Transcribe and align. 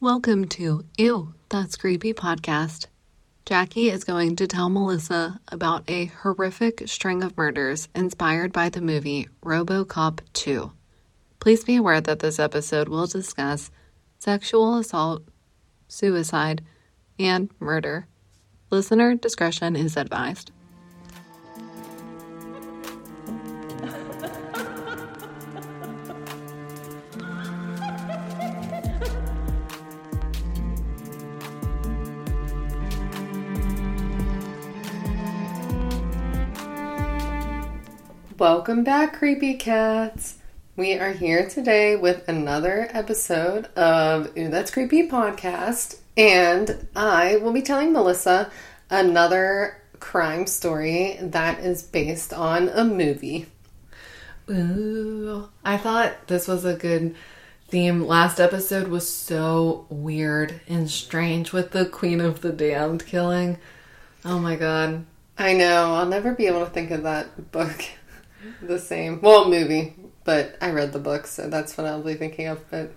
Welcome 0.00 0.48
to 0.48 0.84
Ew, 0.98 1.32
That's 1.48 1.74
Creepy 1.74 2.12
podcast. 2.12 2.84
Jackie 3.46 3.88
is 3.88 4.04
going 4.04 4.36
to 4.36 4.46
tell 4.46 4.68
Melissa 4.68 5.40
about 5.48 5.88
a 5.88 6.04
horrific 6.04 6.86
string 6.86 7.22
of 7.22 7.34
murders 7.34 7.88
inspired 7.94 8.52
by 8.52 8.68
the 8.68 8.82
movie 8.82 9.26
Robocop 9.42 10.20
2. 10.34 10.70
Please 11.40 11.64
be 11.64 11.76
aware 11.76 12.02
that 12.02 12.18
this 12.18 12.38
episode 12.38 12.90
will 12.90 13.06
discuss 13.06 13.70
sexual 14.18 14.76
assault, 14.76 15.22
suicide, 15.88 16.62
and 17.18 17.48
murder. 17.58 18.06
Listener 18.70 19.14
discretion 19.14 19.76
is 19.76 19.96
advised. 19.96 20.50
Welcome 38.38 38.84
back, 38.84 39.14
creepy 39.14 39.54
cats. 39.54 40.36
We 40.76 40.92
are 40.98 41.12
here 41.12 41.48
today 41.48 41.96
with 41.96 42.28
another 42.28 42.86
episode 42.90 43.64
of 43.76 44.36
Ew, 44.36 44.50
That's 44.50 44.70
Creepy 44.70 45.08
podcast, 45.08 46.00
and 46.18 46.86
I 46.94 47.36
will 47.36 47.54
be 47.54 47.62
telling 47.62 47.94
Melissa 47.94 48.50
another 48.90 49.80
crime 50.00 50.46
story 50.46 51.16
that 51.18 51.60
is 51.60 51.82
based 51.82 52.34
on 52.34 52.68
a 52.68 52.84
movie. 52.84 53.46
Ooh, 54.50 55.48
I 55.64 55.78
thought 55.78 56.26
this 56.26 56.46
was 56.46 56.66
a 56.66 56.76
good 56.76 57.16
theme. 57.68 58.06
Last 58.06 58.38
episode 58.38 58.88
was 58.88 59.08
so 59.08 59.86
weird 59.88 60.60
and 60.68 60.90
strange 60.90 61.54
with 61.54 61.70
the 61.70 61.86
Queen 61.86 62.20
of 62.20 62.42
the 62.42 62.52
Damned 62.52 63.06
killing. 63.06 63.56
Oh 64.26 64.38
my 64.38 64.56
god. 64.56 65.06
I 65.38 65.54
know, 65.54 65.94
I'll 65.94 66.04
never 66.04 66.34
be 66.34 66.48
able 66.48 66.66
to 66.66 66.70
think 66.70 66.90
of 66.90 67.04
that 67.04 67.50
book 67.50 67.82
the 68.62 68.78
same. 68.78 69.20
Well, 69.20 69.48
movie, 69.48 69.94
but 70.24 70.56
I 70.60 70.70
read 70.70 70.92
the 70.92 70.98
book, 70.98 71.26
so 71.26 71.48
that's 71.48 71.76
what 71.76 71.86
I'll 71.86 72.02
be 72.02 72.14
thinking 72.14 72.48
of. 72.48 72.68
But 72.70 72.92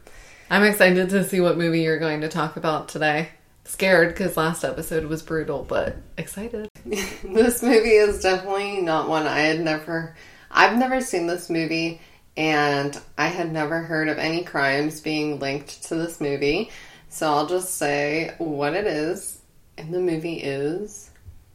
I'm 0.49 0.63
excited 0.63 1.09
to 1.09 1.23
see 1.23 1.39
what 1.39 1.57
movie 1.57 1.81
you're 1.81 1.99
going 1.99 2.21
to 2.21 2.29
talk 2.29 2.57
about 2.57 2.89
today. 2.89 3.29
Scared 3.65 4.09
because 4.09 4.35
last 4.35 4.63
episode 4.63 5.05
was 5.05 5.21
brutal, 5.21 5.63
but 5.63 5.95
excited. 6.17 6.69
this 6.85 7.61
movie 7.61 7.91
is 7.91 8.21
definitely 8.21 8.81
not 8.81 9.07
one 9.07 9.27
I 9.27 9.41
had 9.41 9.59
never. 9.59 10.15
I've 10.49 10.77
never 10.77 11.01
seen 11.01 11.27
this 11.27 11.49
movie, 11.49 12.01
and 12.35 12.99
I 13.17 13.27
had 13.27 13.51
never 13.51 13.83
heard 13.83 14.09
of 14.09 14.17
any 14.17 14.43
crimes 14.43 15.01
being 15.01 15.39
linked 15.39 15.83
to 15.83 15.95
this 15.95 16.19
movie. 16.19 16.71
So 17.09 17.27
I'll 17.27 17.47
just 17.47 17.75
say 17.75 18.33
what 18.37 18.73
it 18.73 18.87
is, 18.87 19.41
and 19.77 19.93
the 19.93 19.99
movie 19.99 20.37
is 20.37 21.11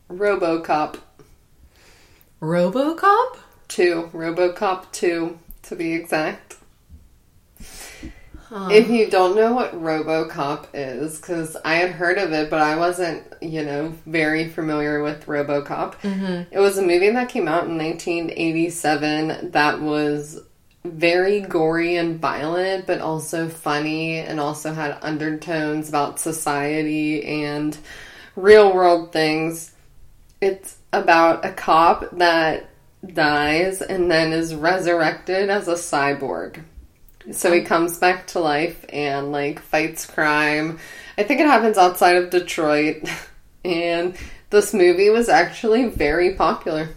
RoboCop. 0.08 0.98
RoboCop? 2.40 3.38
2, 3.68 4.10
RoboCop 4.12 4.92
2 4.92 5.38
to 5.62 5.76
be 5.76 5.94
exact. 5.94 6.56
Huh. 8.48 8.68
If 8.70 8.88
you 8.88 9.10
don't 9.10 9.34
know 9.34 9.52
what 9.52 9.74
RoboCop 9.74 10.66
is, 10.74 11.20
because 11.20 11.56
I 11.64 11.74
had 11.76 11.90
heard 11.90 12.18
of 12.18 12.32
it, 12.32 12.50
but 12.50 12.60
I 12.60 12.76
wasn't, 12.76 13.24
you 13.40 13.64
know, 13.64 13.94
very 14.06 14.48
familiar 14.48 15.02
with 15.02 15.26
RoboCop. 15.26 15.94
Mm-hmm. 15.96 16.54
It 16.54 16.60
was 16.60 16.78
a 16.78 16.82
movie 16.82 17.10
that 17.10 17.30
came 17.30 17.48
out 17.48 17.64
in 17.64 17.76
1987 17.78 19.50
that 19.52 19.80
was 19.80 20.40
very 20.84 21.40
gory 21.40 21.96
and 21.96 22.20
violent, 22.20 22.86
but 22.86 23.00
also 23.00 23.48
funny, 23.48 24.18
and 24.18 24.38
also 24.38 24.72
had 24.72 24.98
undertones 25.00 25.88
about 25.88 26.20
society 26.20 27.24
and 27.24 27.76
real 28.36 28.72
world 28.72 29.10
things. 29.10 29.72
It's 30.40 30.76
about 30.92 31.44
a 31.44 31.52
cop 31.52 32.10
that 32.18 32.68
dies 33.12 33.82
and 33.82 34.10
then 34.10 34.32
is 34.32 34.54
resurrected 34.54 35.50
as 35.50 35.68
a 35.68 35.74
cyborg. 35.74 36.62
So 37.32 37.52
he 37.52 37.62
comes 37.62 37.98
back 37.98 38.26
to 38.28 38.40
life 38.40 38.84
and 38.90 39.32
like 39.32 39.60
fights 39.60 40.06
crime. 40.06 40.78
I 41.16 41.22
think 41.22 41.40
it 41.40 41.46
happens 41.46 41.78
outside 41.78 42.16
of 42.16 42.30
Detroit. 42.30 43.08
And 43.66 44.14
this 44.50 44.74
movie 44.74 45.08
was 45.08 45.30
actually 45.30 45.86
very 45.86 46.34
popular. 46.34 46.90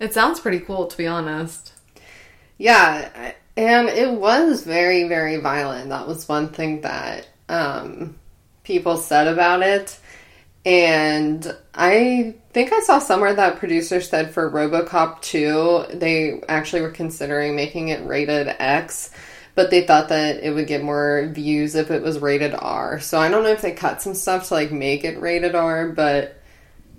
It 0.00 0.14
sounds 0.14 0.40
pretty 0.40 0.60
cool 0.60 0.86
to 0.86 0.96
be 0.96 1.06
honest. 1.06 1.74
Yeah, 2.56 3.34
and 3.58 3.88
it 3.88 4.10
was 4.10 4.64
very 4.64 5.06
very 5.06 5.36
violent. 5.36 5.90
That 5.90 6.08
was 6.08 6.26
one 6.26 6.48
thing 6.48 6.80
that 6.80 7.28
um, 7.50 8.16
people 8.64 8.96
said 8.96 9.26
about 9.26 9.60
it. 9.60 9.98
And 10.64 11.54
I 11.74 12.36
think 12.58 12.72
I 12.72 12.80
saw 12.80 12.98
somewhere 12.98 13.34
that 13.34 13.58
producers 13.60 14.08
said 14.08 14.34
for 14.34 14.50
Robocop 14.50 15.22
2, 15.22 15.96
they 15.96 16.42
actually 16.48 16.82
were 16.82 16.90
considering 16.90 17.54
making 17.54 17.86
it 17.86 18.04
rated 18.04 18.48
X, 18.48 19.12
but 19.54 19.70
they 19.70 19.86
thought 19.86 20.08
that 20.08 20.42
it 20.42 20.52
would 20.52 20.66
get 20.66 20.82
more 20.82 21.30
views 21.32 21.76
if 21.76 21.92
it 21.92 22.02
was 22.02 22.18
rated 22.18 22.56
R. 22.58 22.98
So 22.98 23.20
I 23.20 23.28
don't 23.28 23.44
know 23.44 23.50
if 23.50 23.62
they 23.62 23.70
cut 23.70 24.02
some 24.02 24.14
stuff 24.14 24.48
to 24.48 24.54
like 24.54 24.72
make 24.72 25.04
it 25.04 25.20
rated 25.20 25.54
R, 25.54 25.90
but 25.90 26.42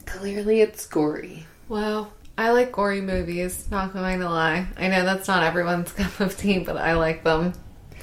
clearly 0.06 0.62
it's 0.62 0.88
gory. 0.88 1.46
Well, 1.68 2.14
I 2.38 2.52
like 2.52 2.72
gory 2.72 3.02
movies, 3.02 3.70
not 3.70 3.92
going 3.92 4.20
to 4.22 4.30
lie. 4.30 4.66
I 4.78 4.88
know 4.88 5.04
that's 5.04 5.28
not 5.28 5.44
everyone's 5.44 5.92
cup 5.92 6.22
of 6.22 6.38
tea, 6.38 6.60
but 6.60 6.78
I 6.78 6.94
like 6.94 7.26
them. 7.26 7.52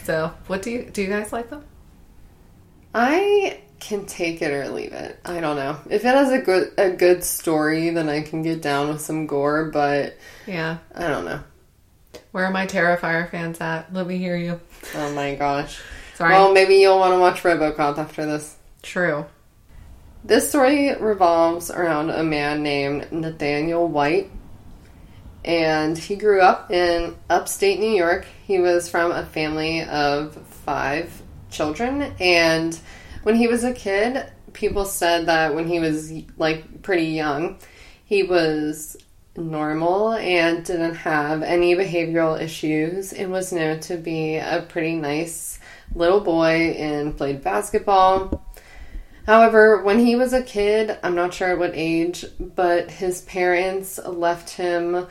So, 0.03 0.31
what 0.47 0.61
do 0.61 0.71
you 0.71 0.91
do 0.91 1.01
you 1.01 1.09
guys 1.09 1.33
like 1.33 1.49
them? 1.49 1.65
I 2.95 3.63
can 3.81 4.07
take 4.07 4.43
it 4.43 4.53
or 4.53 4.69
leave 4.69 4.93
it. 4.93 5.19
I 5.25 5.41
don't 5.41 5.57
know. 5.57 5.79
If 5.89 6.05
it 6.05 6.15
has 6.15 6.31
a 6.31 6.39
good 6.39 6.73
a 6.79 6.91
good 6.91 7.23
story, 7.23 7.91
then 7.91 8.09
I 8.09 8.23
can 8.23 8.43
get 8.43 8.63
down 8.63 8.89
with 8.89 9.01
some 9.01 9.27
gore, 9.27 9.67
but 9.67 10.17
yeah, 10.47 10.79
I 10.95 11.09
don't 11.09 11.25
know. 11.25 11.41
Where 12.33 12.45
are 12.45 12.51
my 12.51 12.67
Terrifier 12.67 13.31
fans 13.31 13.61
at? 13.61 13.93
Let 13.93 14.07
me 14.07 14.19
hear 14.19 14.37
you. 14.37 14.61
Oh 14.95 15.13
my 15.15 15.35
gosh. 15.35 15.81
Sorry. 16.15 16.33
Well, 16.33 16.53
maybe 16.53 16.77
you'll 16.77 16.99
want 16.99 17.13
to 17.15 17.19
watch 17.19 17.43
RoboCop 17.43 17.99
after 17.99 18.25
this. 18.27 18.57
True. 18.83 19.27
This 20.25 20.49
story 20.49 20.95
revolves 20.97 21.71
around 21.71 22.11
a 22.11 22.23
man 22.23 22.63
named 22.63 23.13
Nathaniel 23.13 23.87
White. 23.87 24.31
And 25.45 25.97
he 25.97 26.17
grew 26.17 26.41
up 26.41 26.71
in 26.71 27.15
upstate 27.31 27.79
New 27.79 27.93
York. 27.93 28.27
He 28.47 28.59
was 28.59 28.89
from 28.89 29.13
a 29.13 29.25
family 29.25 29.83
of 29.83 30.35
five 30.65 31.23
children 31.51 32.13
and 32.19 32.79
when 33.27 33.35
he 33.35 33.49
was 33.49 33.65
a 33.65 33.73
kid, 33.73 34.25
people 34.53 34.85
said 34.85 35.27
that 35.27 35.53
when 35.53 35.67
he 35.67 35.81
was 35.81 36.13
like 36.39 36.81
pretty 36.83 37.07
young, 37.07 37.59
he 38.05 38.23
was 38.23 38.97
normal 39.37 40.13
and 40.13 40.65
didn't 40.65 40.95
have 40.95 41.43
any 41.43 41.75
behavioral 41.75 42.41
issues 42.41 43.13
and 43.13 43.33
was 43.33 43.53
known 43.53 43.81
to 43.81 43.97
be 43.97 44.37
a 44.37 44.65
pretty 44.69 44.95
nice 44.95 45.59
little 45.93 46.21
boy 46.21 46.77
and 46.79 47.17
played 47.17 47.43
basketball. 47.43 48.47
However, 49.27 49.83
when 49.83 49.99
he 49.99 50.15
was 50.15 50.33
a 50.33 50.45
kid, 50.45 50.97
I'm 51.03 51.17
not 51.17 51.35
sure 51.35 51.49
at 51.49 51.59
what 51.59 51.73
age, 51.75 52.25
but 52.39 52.93
his 52.93 53.23
parents 53.23 53.99
left 54.07 54.51
him 54.51 55.09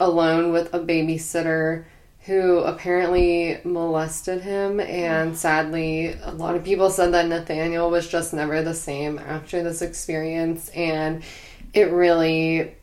alone 0.00 0.50
with 0.50 0.72
a 0.72 0.80
babysitter 0.80 1.84
who 2.26 2.58
apparently 2.60 3.58
molested 3.64 4.40
him. 4.42 4.80
And 4.80 5.36
sadly, 5.36 6.16
a 6.22 6.32
lot 6.32 6.56
of 6.56 6.64
people 6.64 6.88
said 6.88 7.12
that 7.12 7.28
Nathaniel 7.28 7.90
was 7.90 8.08
just 8.08 8.32
never 8.32 8.62
the 8.62 8.74
same 8.74 9.18
after 9.18 9.62
this 9.62 9.82
experience. 9.82 10.70
And 10.70 11.22
it 11.74 11.90
really 11.90 12.74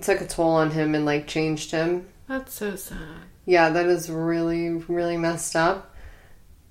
took 0.00 0.20
a 0.20 0.26
toll 0.26 0.50
on 0.50 0.70
him 0.70 0.94
and 0.94 1.04
like 1.04 1.26
changed 1.26 1.72
him. 1.72 2.06
That's 2.26 2.54
so 2.54 2.74
sad. 2.74 3.24
Yeah, 3.44 3.68
that 3.70 3.86
is 3.86 4.10
really, 4.10 4.70
really 4.70 5.18
messed 5.18 5.54
up 5.54 5.94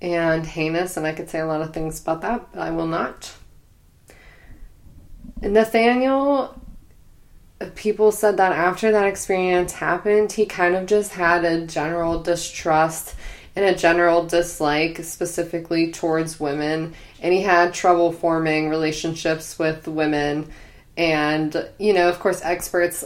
and 0.01 0.45
heinous. 0.47 0.97
And 0.97 1.05
I 1.05 1.13
could 1.13 1.29
say 1.29 1.39
a 1.39 1.45
lot 1.45 1.61
of 1.61 1.73
things 1.73 2.01
about 2.01 2.21
that, 2.21 2.51
but 2.51 2.59
I 2.59 2.71
will 2.71 2.87
not. 2.87 3.33
Nathaniel 5.41 6.59
people 7.73 8.11
said 8.11 8.37
that 8.37 8.51
after 8.51 8.91
that 8.91 9.05
experience 9.05 9.71
happened, 9.71 10.31
he 10.31 10.45
kind 10.45 10.75
of 10.75 10.85
just 10.85 11.13
had 11.13 11.43
a 11.45 11.65
general 11.65 12.21
distrust 12.21 13.15
and 13.55 13.65
a 13.65 13.75
general 13.75 14.25
dislike 14.25 15.03
specifically 15.03 15.91
towards 15.91 16.39
women. 16.39 16.93
And 17.21 17.33
he 17.33 17.41
had 17.41 17.73
trouble 17.73 18.11
forming 18.11 18.69
relationships 18.69 19.57
with 19.57 19.87
women. 19.87 20.51
And, 20.97 21.67
you 21.79 21.93
know, 21.93 22.09
of 22.09 22.19
course, 22.19 22.41
experts. 22.43 23.03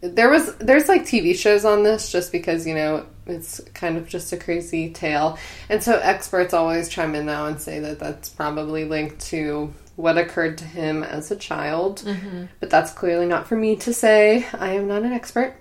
There 0.00 0.30
was 0.30 0.56
there's 0.56 0.88
like 0.88 1.02
TV 1.02 1.36
shows 1.36 1.66
on 1.66 1.82
this 1.82 2.10
just 2.10 2.32
because 2.32 2.66
you 2.66 2.74
know 2.74 3.04
it's 3.26 3.60
kind 3.74 3.98
of 3.98 4.08
just 4.08 4.32
a 4.32 4.38
crazy 4.38 4.88
tale, 4.88 5.38
and 5.68 5.82
so 5.82 5.98
experts 5.98 6.54
always 6.54 6.88
chime 6.88 7.14
in 7.14 7.26
now 7.26 7.44
and 7.44 7.60
say 7.60 7.80
that 7.80 7.98
that's 7.98 8.30
probably 8.30 8.86
linked 8.86 9.20
to 9.26 9.74
what 10.00 10.18
occurred 10.18 10.58
to 10.58 10.64
him 10.64 11.02
as 11.02 11.30
a 11.30 11.36
child, 11.36 12.02
mm-hmm. 12.04 12.44
but 12.58 12.70
that's 12.70 12.92
clearly 12.92 13.26
not 13.26 13.46
for 13.46 13.56
me 13.56 13.76
to 13.76 13.92
say. 13.92 14.46
I 14.52 14.72
am 14.72 14.88
not 14.88 15.02
an 15.02 15.12
expert. 15.12 15.54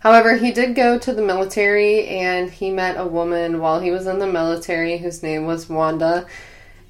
However, 0.00 0.36
he 0.36 0.50
did 0.50 0.74
go 0.74 0.98
to 0.98 1.12
the 1.12 1.22
military 1.22 2.06
and 2.08 2.50
he 2.50 2.70
met 2.70 2.98
a 2.98 3.06
woman 3.06 3.60
while 3.60 3.80
he 3.80 3.90
was 3.90 4.06
in 4.06 4.18
the 4.18 4.26
military 4.26 4.96
whose 4.96 5.22
name 5.22 5.46
was 5.46 5.68
Wanda. 5.68 6.26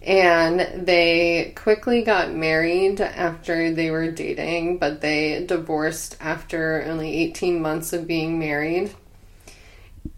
And 0.02 0.86
they 0.86 1.52
quickly 1.56 2.02
got 2.02 2.32
married 2.32 3.00
after 3.00 3.72
they 3.74 3.90
were 3.90 4.10
dating, 4.10 4.78
but 4.78 5.00
they 5.00 5.44
divorced 5.44 6.16
after 6.20 6.84
only 6.86 7.12
18 7.16 7.60
months 7.60 7.92
of 7.92 8.06
being 8.06 8.38
married. 8.38 8.94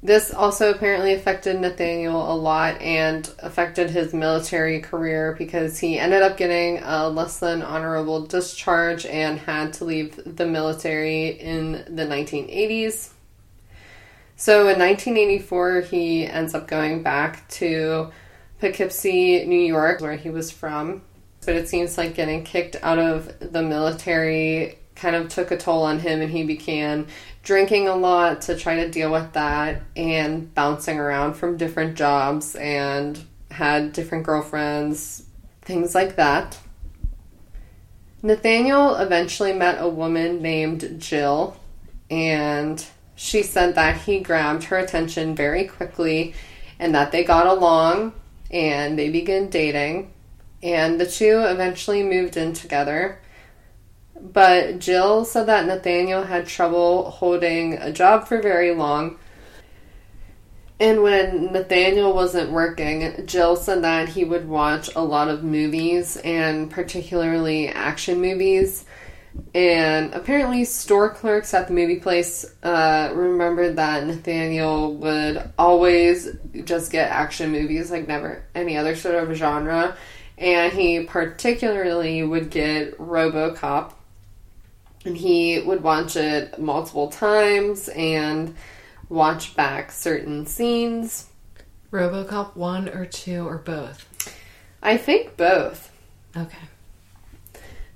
This 0.05 0.35
also 0.35 0.71
apparently 0.71 1.15
affected 1.15 1.61
Nathaniel 1.61 2.33
a 2.33 2.35
lot 2.35 2.81
and 2.81 3.29
affected 3.39 3.91
his 3.91 4.13
military 4.13 4.81
career 4.81 5.37
because 5.39 5.79
he 5.79 5.99
ended 5.99 6.23
up 6.23 6.37
getting 6.37 6.81
a 6.83 7.09
less 7.09 7.39
than 7.39 7.63
honorable 7.63 8.27
discharge 8.27 9.07
and 9.07 9.39
had 9.39 9.73
to 9.75 9.85
leave 9.85 10.21
the 10.25 10.47
military 10.47 11.29
in 11.29 11.85
the 11.95 12.05
1980s. 12.05 13.11
So 14.35 14.63
in 14.69 14.79
1984, 14.81 15.83
he 15.83 16.27
ends 16.27 16.53
up 16.53 16.67
going 16.67 17.05
back 17.05 17.49
to 17.51 18.11
Poughkeepsie, 18.61 19.45
New 19.47 19.61
York, 19.61 20.01
where 20.01 20.17
he 20.17 20.31
was 20.31 20.51
from. 20.51 21.03
But 21.47 21.55
it 21.55 21.69
seems 21.69 21.97
like 21.97 22.15
getting 22.15 22.43
kicked 22.43 22.77
out 22.83 22.99
of 22.99 23.53
the 23.53 23.63
military 23.63 24.79
kind 24.95 25.17
of 25.17 25.29
took 25.29 25.51
a 25.51 25.57
toll 25.57 25.83
on 25.83 25.99
him 25.99 26.21
and 26.21 26.31
he 26.31 26.45
began 26.45 27.07
drinking 27.43 27.89
a 27.89 27.97
lot 27.97 28.43
to 28.43 28.57
try 28.57 28.77
to 28.77 28.91
deal 28.91 29.11
with 29.11 29.33
that 29.33 29.83
and 29.97 30.55
bouncing 30.55 30.99
around 30.99 31.35
from 31.35 31.57
different 31.57 31.97
jobs 31.97 32.55
and 32.55 33.19
had 33.51 33.93
different 33.93 34.25
girlfriends, 34.25 35.25
things 35.63 35.95
like 35.95 36.17
that. 36.17 36.59
Nathaniel 38.23 38.95
eventually 38.95 39.53
met 39.53 39.81
a 39.81 39.89
woman 39.89 40.41
named 40.41 41.01
Jill, 41.01 41.57
and 42.09 42.85
she 43.17 43.43
said 43.43 43.75
that 43.75 44.03
he 44.03 44.21
grabbed 44.21 44.65
her 44.65 44.79
attention 44.79 45.35
very 45.35 45.65
quickly 45.65 46.35
and 46.79 46.95
that 46.95 47.13
they 47.13 47.25
got 47.25 47.47
along 47.47 48.13
and 48.51 48.99
they 48.99 49.09
began 49.09 49.49
dating. 49.49 50.13
And 50.63 51.01
the 51.01 51.07
two 51.07 51.41
eventually 51.41 52.03
moved 52.03 52.37
in 52.37 52.53
together. 52.53 53.19
But 54.21 54.79
Jill 54.79 55.25
said 55.25 55.47
that 55.47 55.67
Nathaniel 55.67 56.25
had 56.25 56.47
trouble 56.47 57.11
holding 57.11 57.75
a 57.75 57.93
job 57.93 58.27
for 58.29 58.41
very 58.41 58.75
long. 58.75 59.19
And 60.79 61.03
when 61.03 61.53
Nathaniel 61.53 62.13
wasn't 62.13 62.51
working, 62.51 63.25
Jill 63.27 63.55
said 63.57 63.85
that 63.85 64.09
he 64.09 64.25
would 64.25 64.49
watch 64.49 64.91
a 64.97 65.05
lot 65.05 65.29
of 65.29 65.45
movies 65.45 66.17
and 66.17 66.71
particularly 66.71 67.69
action 67.69 68.21
movies. 68.21 68.85
And 69.55 70.13
apparently, 70.13 70.65
store 70.65 71.09
clerks 71.09 71.55
at 71.55 71.69
the 71.69 71.73
movie 71.73 72.01
place 72.01 72.45
uh, 72.63 73.13
remembered 73.15 73.77
that 73.77 74.07
Nathaniel 74.07 74.95
would 74.97 75.53
always 75.59 76.29
just 76.65 76.91
get 76.93 77.11
action 77.11 77.51
movies, 77.53 77.91
like 77.91 78.09
never 78.09 78.45
any 78.55 78.77
other 78.77 78.95
sort 78.95 79.15
of 79.15 79.35
genre. 79.37 79.97
And 80.37 80.73
he 80.73 81.05
particularly 81.05 82.23
would 82.23 82.51
get 82.51 82.99
Robocop 82.99 83.93
and 85.05 85.17
he 85.17 85.61
would 85.61 85.83
watch 85.83 86.17
it 86.17 86.59
multiple 86.59 87.09
times 87.09 87.89
and 87.89 88.55
watch 89.09 89.55
back 89.57 89.93
certain 89.93 90.47
scenes. 90.47 91.29
Robocop 91.91 92.57
1 92.57 92.89
or 92.89 93.05
2 93.07 93.47
or 93.47 93.59
both? 93.59 94.35
I 94.83 94.97
think 94.97 95.37
both. 95.37 95.93
Okay. 96.37 96.57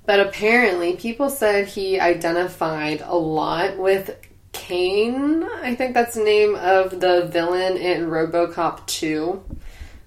But 0.04 0.20
apparently, 0.20 0.94
people 0.96 1.30
said 1.30 1.66
he 1.66 1.98
identified 1.98 3.02
a 3.04 3.16
lot 3.16 3.76
with 3.76 4.16
Cain. 4.52 5.42
I 5.44 5.74
think 5.74 5.94
that's 5.94 6.14
the 6.14 6.22
name 6.22 6.54
of 6.54 7.00
the 7.00 7.26
villain 7.26 7.76
in 7.76 8.06
Robocop 8.06 8.86
2. 8.86 9.42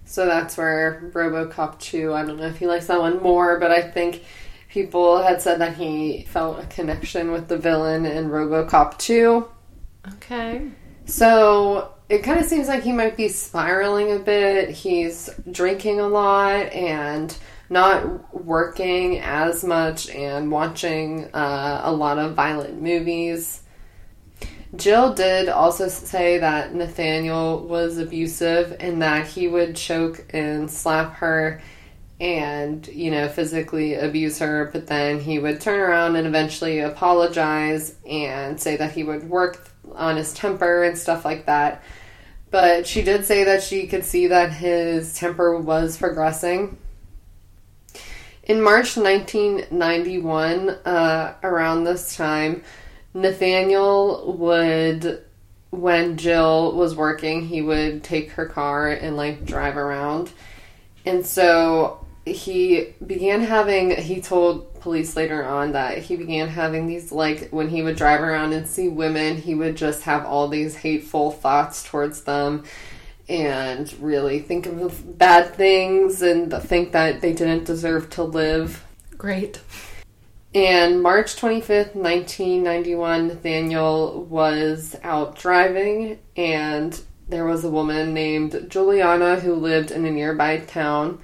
So 0.05 0.25
that's 0.25 0.57
where 0.57 1.11
Robocop 1.13 1.79
2, 1.79 2.13
I 2.13 2.25
don't 2.25 2.37
know 2.37 2.47
if 2.47 2.57
he 2.57 2.65
likes 2.65 2.87
that 2.87 2.99
one 2.99 3.21
more, 3.21 3.59
but 3.59 3.71
I 3.71 3.81
think 3.81 4.23
people 4.69 5.21
had 5.21 5.41
said 5.41 5.59
that 5.59 5.75
he 5.75 6.23
felt 6.29 6.59
a 6.59 6.65
connection 6.67 7.31
with 7.31 7.47
the 7.47 7.57
villain 7.57 8.05
in 8.05 8.29
Robocop 8.29 8.97
2. 8.99 9.47
Okay. 10.15 10.69
So 11.05 11.93
it 12.07 12.19
kind 12.19 12.39
of 12.39 12.45
seems 12.45 12.67
like 12.67 12.83
he 12.83 12.91
might 12.91 13.17
be 13.17 13.27
spiraling 13.27 14.11
a 14.11 14.19
bit. 14.19 14.69
He's 14.69 15.29
drinking 15.51 15.99
a 15.99 16.07
lot 16.07 16.71
and 16.71 17.35
not 17.69 18.33
working 18.33 19.19
as 19.19 19.63
much 19.63 20.09
and 20.09 20.51
watching 20.51 21.25
uh, 21.33 21.81
a 21.83 21.91
lot 21.91 22.17
of 22.17 22.35
violent 22.35 22.81
movies. 22.81 23.63
Jill 24.75 25.13
did 25.15 25.49
also 25.49 25.87
say 25.87 26.37
that 26.39 26.75
Nathaniel 26.75 27.65
was 27.67 27.97
abusive 27.97 28.75
and 28.79 29.01
that 29.01 29.27
he 29.27 29.47
would 29.47 29.75
choke 29.75 30.25
and 30.31 30.69
slap 30.69 31.15
her 31.15 31.59
and, 32.19 32.85
you 32.87 33.11
know, 33.11 33.29
physically 33.29 33.95
abuse 33.95 34.39
her, 34.39 34.69
but 34.73 34.87
then 34.87 35.21
he 35.21 35.39
would 35.39 35.61
turn 35.61 35.79
around 35.79 36.17
and 36.17 36.27
eventually 36.27 36.79
apologize 36.79 37.95
and 38.05 38.59
say 38.59 38.75
that 38.75 38.91
he 38.91 39.03
would 39.03 39.29
work 39.29 39.69
on 39.95 40.17
his 40.17 40.33
temper 40.33 40.83
and 40.83 40.97
stuff 40.97 41.23
like 41.23 41.45
that. 41.45 41.81
But 42.51 42.87
she 42.87 43.03
did 43.03 43.25
say 43.25 43.45
that 43.45 43.63
she 43.63 43.87
could 43.87 44.03
see 44.03 44.27
that 44.27 44.51
his 44.51 45.13
temper 45.13 45.57
was 45.57 45.97
progressing. 45.97 46.77
In 48.43 48.61
March 48.61 48.97
1991, 48.97 50.69
uh, 50.69 51.35
around 51.43 51.83
this 51.83 52.15
time, 52.15 52.63
Nathaniel 53.13 54.35
would, 54.39 55.23
when 55.69 56.17
Jill 56.17 56.75
was 56.75 56.95
working, 56.95 57.45
he 57.45 57.61
would 57.61 58.03
take 58.03 58.31
her 58.31 58.47
car 58.47 58.89
and 58.89 59.15
like 59.15 59.45
drive 59.45 59.77
around. 59.77 60.31
And 61.05 61.23
so 61.25 61.98
he 62.29 62.93
began 63.05 63.41
having 63.41 63.91
he 63.91 64.21
told 64.21 64.79
police 64.81 65.15
later 65.15 65.43
on 65.43 65.73
that 65.73 65.97
he 65.97 66.15
began 66.15 66.47
having 66.47 66.87
these 66.87 67.11
like 67.11 67.49
when 67.49 67.69
he 67.69 67.81
would 67.81 67.95
drive 67.95 68.21
around 68.21 68.53
and 68.53 68.67
see 68.67 68.87
women 68.87 69.37
he 69.37 69.53
would 69.53 69.75
just 69.75 70.03
have 70.03 70.25
all 70.25 70.47
these 70.47 70.77
hateful 70.77 71.31
thoughts 71.31 71.83
towards 71.83 72.23
them 72.23 72.63
and 73.27 73.93
really 73.99 74.39
think 74.39 74.65
of 74.65 75.17
bad 75.17 75.53
things 75.53 76.21
and 76.21 76.51
think 76.63 76.91
that 76.93 77.21
they 77.21 77.33
didn't 77.33 77.65
deserve 77.65 78.09
to 78.09 78.23
live 78.23 78.83
Great. 79.17 79.61
and 80.55 81.03
March 81.03 81.35
25th, 81.35 81.93
1991, 81.93 83.27
Nathaniel 83.27 84.23
was 84.23 84.95
out 85.03 85.35
driving, 85.35 86.17
and 86.35 86.99
there 87.27 87.45
was 87.45 87.63
a 87.63 87.69
woman 87.69 88.13
named 88.13 88.65
Juliana 88.69 89.39
who 89.39 89.53
lived 89.53 89.91
in 89.91 90.05
a 90.05 90.11
nearby 90.11 90.57
town. 90.57 91.19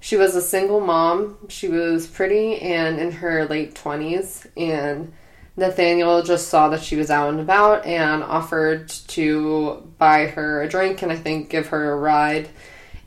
She 0.00 0.16
was 0.16 0.34
a 0.34 0.42
single 0.42 0.80
mom. 0.80 1.36
She 1.48 1.68
was 1.68 2.06
pretty 2.06 2.58
and 2.60 2.98
in 2.98 3.12
her 3.12 3.46
late 3.46 3.74
20s, 3.74 4.46
and 4.56 5.12
Nathaniel 5.56 6.22
just 6.22 6.48
saw 6.48 6.70
that 6.70 6.82
she 6.82 6.96
was 6.96 7.10
out 7.10 7.28
and 7.30 7.40
about 7.40 7.84
and 7.84 8.24
offered 8.24 8.88
to 8.88 9.92
buy 9.98 10.26
her 10.26 10.62
a 10.62 10.68
drink 10.68 11.02
and 11.02 11.12
I 11.12 11.16
think 11.16 11.50
give 11.50 11.68
her 11.68 11.92
a 11.92 11.96
ride. 11.96 12.48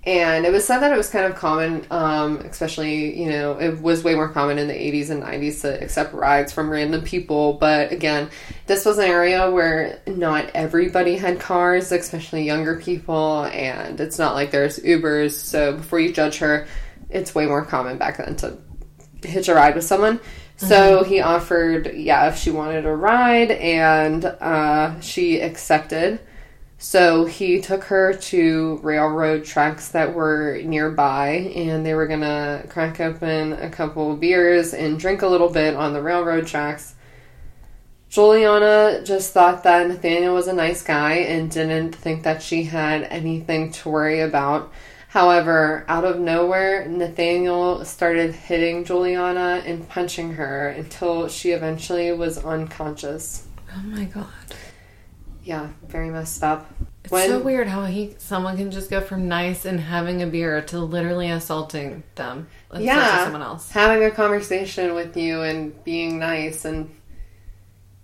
And 0.05 0.45
it 0.45 0.51
was 0.51 0.65
said 0.65 0.79
that 0.79 0.91
it 0.91 0.97
was 0.97 1.09
kind 1.09 1.25
of 1.25 1.35
common, 1.35 1.87
um, 1.89 2.39
especially, 2.39 3.17
you 3.17 3.29
know, 3.29 3.57
it 3.57 3.81
was 3.81 4.03
way 4.03 4.15
more 4.15 4.27
common 4.27 4.59
in 4.59 4.67
the 4.67 4.73
80s 4.73 5.09
and 5.09 5.23
90s 5.23 5.61
to 5.61 5.81
accept 5.81 6.13
rides 6.13 6.51
from 6.51 6.69
random 6.69 7.03
people. 7.03 7.53
But 7.53 7.93
again, 7.93 8.29
this 8.67 8.83
was 8.83 8.97
an 8.97 9.05
area 9.05 9.49
where 9.49 10.01
not 10.05 10.51
everybody 10.53 11.15
had 11.15 11.39
cars, 11.39 11.93
especially 11.93 12.43
younger 12.43 12.81
people. 12.81 13.45
And 13.45 14.01
it's 14.01 14.19
not 14.19 14.35
like 14.35 14.51
there's 14.51 14.77
Ubers. 14.79 15.31
So 15.31 15.77
before 15.77 16.01
you 16.01 16.11
judge 16.11 16.37
her, 16.39 16.67
it's 17.13 17.35
way 17.35 17.45
more 17.45 17.65
common 17.65 17.97
back 17.97 18.17
then 18.17 18.35
to 18.37 18.57
hitch 19.23 19.47
a 19.47 19.55
ride 19.55 19.75
with 19.75 19.85
someone. 19.85 20.19
So 20.57 21.03
he 21.03 21.19
offered, 21.19 21.93
yeah, 21.95 22.27
if 22.29 22.37
she 22.37 22.51
wanted 22.51 22.85
a 22.85 22.95
ride, 22.95 23.51
and 23.51 24.23
uh, 24.23 24.99
she 25.01 25.41
accepted. 25.41 26.19
So 26.77 27.25
he 27.25 27.61
took 27.61 27.85
her 27.85 28.13
to 28.13 28.79
railroad 28.83 29.45
tracks 29.45 29.89
that 29.89 30.13
were 30.13 30.61
nearby, 30.63 31.51
and 31.55 31.85
they 31.85 31.93
were 31.93 32.07
gonna 32.07 32.65
crack 32.69 32.99
open 32.99 33.53
a 33.53 33.69
couple 33.69 34.11
of 34.11 34.19
beers 34.19 34.73
and 34.73 34.99
drink 34.99 35.21
a 35.21 35.27
little 35.27 35.49
bit 35.49 35.75
on 35.75 35.93
the 35.93 36.01
railroad 36.01 36.45
tracks. 36.45 36.95
Juliana 38.09 39.01
just 39.03 39.33
thought 39.33 39.63
that 39.63 39.87
Nathaniel 39.87 40.35
was 40.35 40.47
a 40.47 40.53
nice 40.53 40.83
guy 40.83 41.13
and 41.13 41.49
didn't 41.49 41.95
think 41.95 42.23
that 42.23 42.43
she 42.43 42.63
had 42.63 43.03
anything 43.03 43.71
to 43.71 43.89
worry 43.89 44.19
about. 44.19 44.71
However, 45.13 45.85
out 45.87 46.05
of 46.05 46.19
nowhere, 46.19 46.87
Nathaniel 46.87 47.85
started 47.85 48.33
hitting 48.33 48.83
Juliana 48.83 49.61
and 49.63 49.87
punching 49.87 50.33
her 50.33 50.69
until 50.69 51.27
she 51.27 51.51
eventually 51.51 52.11
was 52.11 52.39
unconscious. 52.39 53.45
Oh 53.71 53.83
my 53.83 54.05
god. 54.05 54.25
Yeah, 55.43 55.67
very 55.87 56.09
messed 56.09 56.43
up. 56.43 56.67
It's 57.03 57.11
When- 57.11 57.29
so 57.29 57.37
weird 57.37 57.67
how 57.67 57.85
he 57.85 58.15
someone 58.17 58.57
can 58.57 58.71
just 58.71 58.89
go 58.89 59.01
from 59.01 59.27
nice 59.27 59.65
and 59.65 59.79
having 59.79 60.23
a 60.23 60.25
beer 60.25 60.59
to 60.63 60.79
literally 60.79 61.29
assaulting 61.29 62.01
them. 62.15 62.47
Assaulting 62.71 62.87
yeah, 62.87 63.23
someone 63.25 63.43
else. 63.43 63.69
having 63.69 64.03
a 64.03 64.09
conversation 64.09 64.95
with 64.95 65.15
you 65.15 65.43
and 65.43 65.83
being 65.83 66.17
nice 66.17 66.65
and 66.65 66.89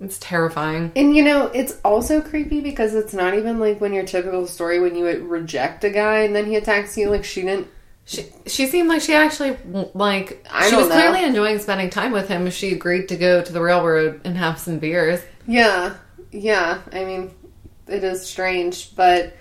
It's 0.01 0.18
terrifying. 0.20 0.91
And 0.96 1.15
you 1.15 1.24
know, 1.24 1.48
it's 1.48 1.77
also 1.84 2.22
creepy 2.22 2.62
because 2.62 2.96
it's 2.96 3.13
not 3.13 3.34
even 3.34 3.60
like 3.60 3.82
when 3.82 3.94
your 3.94 4.06
typical 4.06 4.48
story 4.48 4.79
when 4.79 4.96
you 4.96 5.03
would 5.03 5.24
reject 5.24 5.84
a 5.84 5.89
guy 5.89 6.20
and 6.20 6.36
then 6.36 6.46
he 6.46 6.56
attacks 6.56 6.98
you. 6.98 7.10
Like 7.10 7.25
she 7.25 7.41
didn't. 7.41 7.68
She 8.06 8.25
she 8.48 8.68
seemed 8.68 8.88
like 8.88 9.01
she 9.01 9.13
actually 9.13 9.58
like 9.94 10.46
I 10.50 10.70
she 10.70 10.75
was 10.75 10.88
know. 10.88 10.96
clearly 10.96 11.24
enjoying 11.24 11.60
spending 11.60 11.89
time 11.89 12.12
with 12.12 12.29
him. 12.29 12.50
She 12.50 12.74
agreed 12.74 13.10
to 13.10 13.18
go 13.18 13.44
to 13.44 13.51
the 13.51 13.62
railroad 13.62 14.22
and 14.24 14.38
have 14.38 14.58
some 14.58 14.79
beers. 14.79 15.22
Yeah, 15.46 15.96
yeah. 16.32 16.82
I 16.94 17.03
mean, 17.03 17.36
it 17.88 18.03
is 18.03 18.25
strange, 18.25 18.96
but 18.96 19.34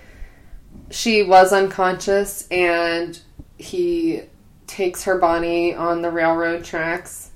she 0.90 1.22
was 1.22 1.52
unconscious 1.52 2.48
and 2.50 3.18
he 3.58 4.22
takes 4.66 5.04
her 5.04 5.18
body 5.18 5.74
on 5.74 6.02
the 6.02 6.10
railroad 6.10 6.64
tracks. 6.64 7.27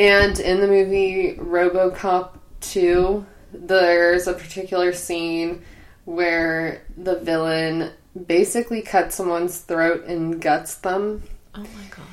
And 0.00 0.40
in 0.40 0.62
the 0.62 0.66
movie 0.66 1.34
Robocop 1.34 2.38
2, 2.62 3.26
there's 3.52 4.26
a 4.26 4.32
particular 4.32 4.94
scene 4.94 5.62
where 6.06 6.86
the 6.96 7.20
villain 7.20 7.90
basically 8.26 8.80
cuts 8.80 9.16
someone's 9.16 9.58
throat 9.58 10.04
and 10.06 10.40
guts 10.40 10.76
them. 10.76 11.22
Oh 11.54 11.60
my 11.60 11.84
god. 11.90 12.06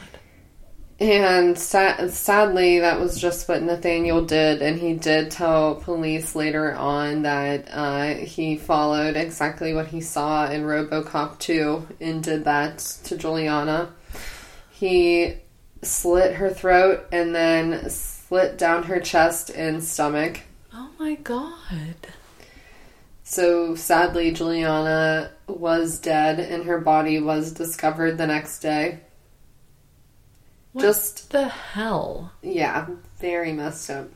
And 1.00 1.58
sa- 1.58 2.08
sadly, 2.08 2.80
that 2.80 3.00
was 3.00 3.22
just 3.22 3.48
what 3.48 3.64
Nathaniel 3.64 4.26
did, 4.26 4.62
and 4.62 4.78
he 4.78 4.96
did 4.96 5.32
tell 5.32 5.76
police 5.76 6.36
later 6.36 6.74
on 6.76 7.22
that 7.22 7.70
uh, 7.72 8.16
he 8.16 8.58
followed 8.58 9.16
exactly 9.16 9.74
what 9.74 9.88
he 9.88 10.02
saw 10.02 10.50
in 10.50 10.64
RoboCop 10.64 11.40
2 11.40 11.88
and 12.02 12.22
did 12.22 12.44
that 12.44 12.80
to 13.06 13.16
Juliana. 13.16 13.94
He 14.72 15.38
slit 15.82 16.36
her 16.36 16.50
throat 16.50 17.08
and 17.12 17.34
then 17.36 17.90
slit 17.90 18.58
down 18.58 18.84
her 18.84 19.00
chest 19.00 19.50
and 19.50 19.84
stomach. 19.84 20.42
Oh 20.74 20.90
my 21.00 21.16
god. 21.16 21.96
So 23.24 23.76
sadly, 23.76 24.32
Juliana 24.32 25.32
was 25.48 26.00
dead, 26.00 26.40
and 26.40 26.64
her 26.64 26.80
body 26.80 27.20
was 27.20 27.52
discovered 27.52 28.18
the 28.18 28.26
next 28.26 28.60
day. 28.60 29.00
What 30.72 30.84
Just 30.84 31.32
the 31.32 31.50
hell? 31.50 32.32
Yeah, 32.42 32.88
very 33.20 33.52
messed 33.52 33.90
up. 33.90 34.08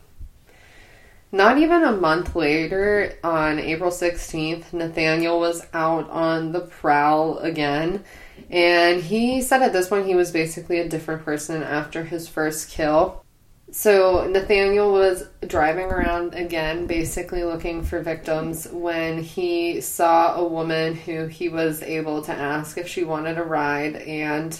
Not 1.31 1.57
even 1.57 1.83
a 1.83 1.91
month 1.91 2.35
later, 2.35 3.17
on 3.23 3.59
April 3.59 3.91
16th, 3.91 4.71
Nathaniel 4.71 5.39
was 5.39 5.65
out 5.73 6.09
on 6.09 6.51
the 6.51 6.61
prowl 6.61 7.37
again. 7.39 8.03
And 8.51 9.01
he 9.01 9.41
said 9.41 9.63
at 9.63 9.71
this 9.71 9.87
point 9.87 10.05
he 10.05 10.15
was 10.15 10.31
basically 10.31 10.79
a 10.79 10.89
different 10.89 11.23
person 11.23 11.63
after 11.63 12.03
his 12.03 12.27
first 12.27 12.69
kill. 12.69 13.23
So 13.71 14.27
Nathaniel 14.27 14.91
was 14.91 15.23
driving 15.47 15.85
around 15.85 16.33
again, 16.33 16.85
basically 16.85 17.45
looking 17.45 17.83
for 17.83 18.01
victims, 18.01 18.67
when 18.67 19.23
he 19.23 19.79
saw 19.79 20.35
a 20.35 20.45
woman 20.45 20.93
who 20.93 21.27
he 21.27 21.47
was 21.47 21.81
able 21.81 22.21
to 22.23 22.33
ask 22.33 22.77
if 22.77 22.89
she 22.89 23.05
wanted 23.05 23.37
a 23.37 23.43
ride. 23.43 23.95
And 23.95 24.59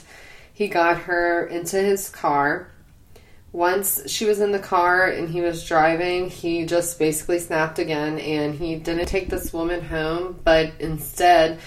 he 0.54 0.70
got 0.70 0.98
her 1.00 1.46
into 1.46 1.78
his 1.78 2.10
car 2.10 2.72
once 3.54 4.10
she 4.10 4.26
was 4.26 4.40
in 4.40 4.52
the 4.52 4.60
car 4.60 5.08
and 5.08 5.30
he 5.30 5.42
was 5.42 5.66
driving, 5.66 6.30
he 6.30 6.66
just 6.66 6.98
basically 6.98 7.40
snapped 7.40 7.80
again 7.80 8.18
and 8.20 8.56
he 8.56 8.76
didn't 8.76 9.08
take 9.08 9.30
this 9.30 9.52
woman 9.52 9.82
home, 9.82 10.40
but 10.44 10.72
instead 10.80 11.60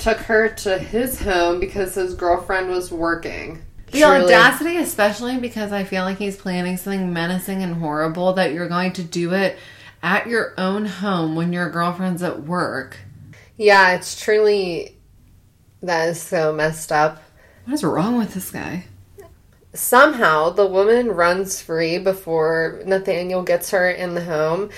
took 0.00 0.18
her 0.18 0.48
to 0.48 0.78
his 0.78 1.20
home 1.20 1.60
because 1.60 1.94
his 1.94 2.14
girlfriend 2.14 2.70
was 2.70 2.90
working. 2.90 3.62
The 3.92 4.04
audacity, 4.04 4.76
especially 4.76 5.38
because 5.38 5.72
I 5.72 5.84
feel 5.84 6.04
like 6.04 6.18
he's 6.18 6.36
planning 6.36 6.76
something 6.76 7.12
menacing 7.12 7.62
and 7.62 7.74
horrible 7.74 8.32
that 8.34 8.52
you're 8.52 8.68
going 8.68 8.92
to 8.94 9.02
do 9.02 9.34
it 9.34 9.58
at 10.02 10.28
your 10.28 10.54
own 10.56 10.86
home 10.86 11.34
when 11.34 11.52
your 11.52 11.68
girlfriend's 11.70 12.22
at 12.22 12.44
work. 12.44 12.98
Yeah, 13.56 13.94
it's 13.94 14.20
truly 14.20 14.96
that 15.82 16.08
is 16.08 16.20
so 16.20 16.52
messed 16.52 16.92
up. 16.92 17.22
What 17.64 17.74
is 17.74 17.84
wrong 17.84 18.16
with 18.16 18.34
this 18.34 18.50
guy? 18.50 18.84
Somehow 19.72 20.50
the 20.50 20.66
woman 20.66 21.08
runs 21.08 21.60
free 21.60 21.98
before 21.98 22.80
Nathaniel 22.84 23.42
gets 23.42 23.70
her 23.70 23.90
in 23.90 24.14
the 24.14 24.24
home 24.24 24.70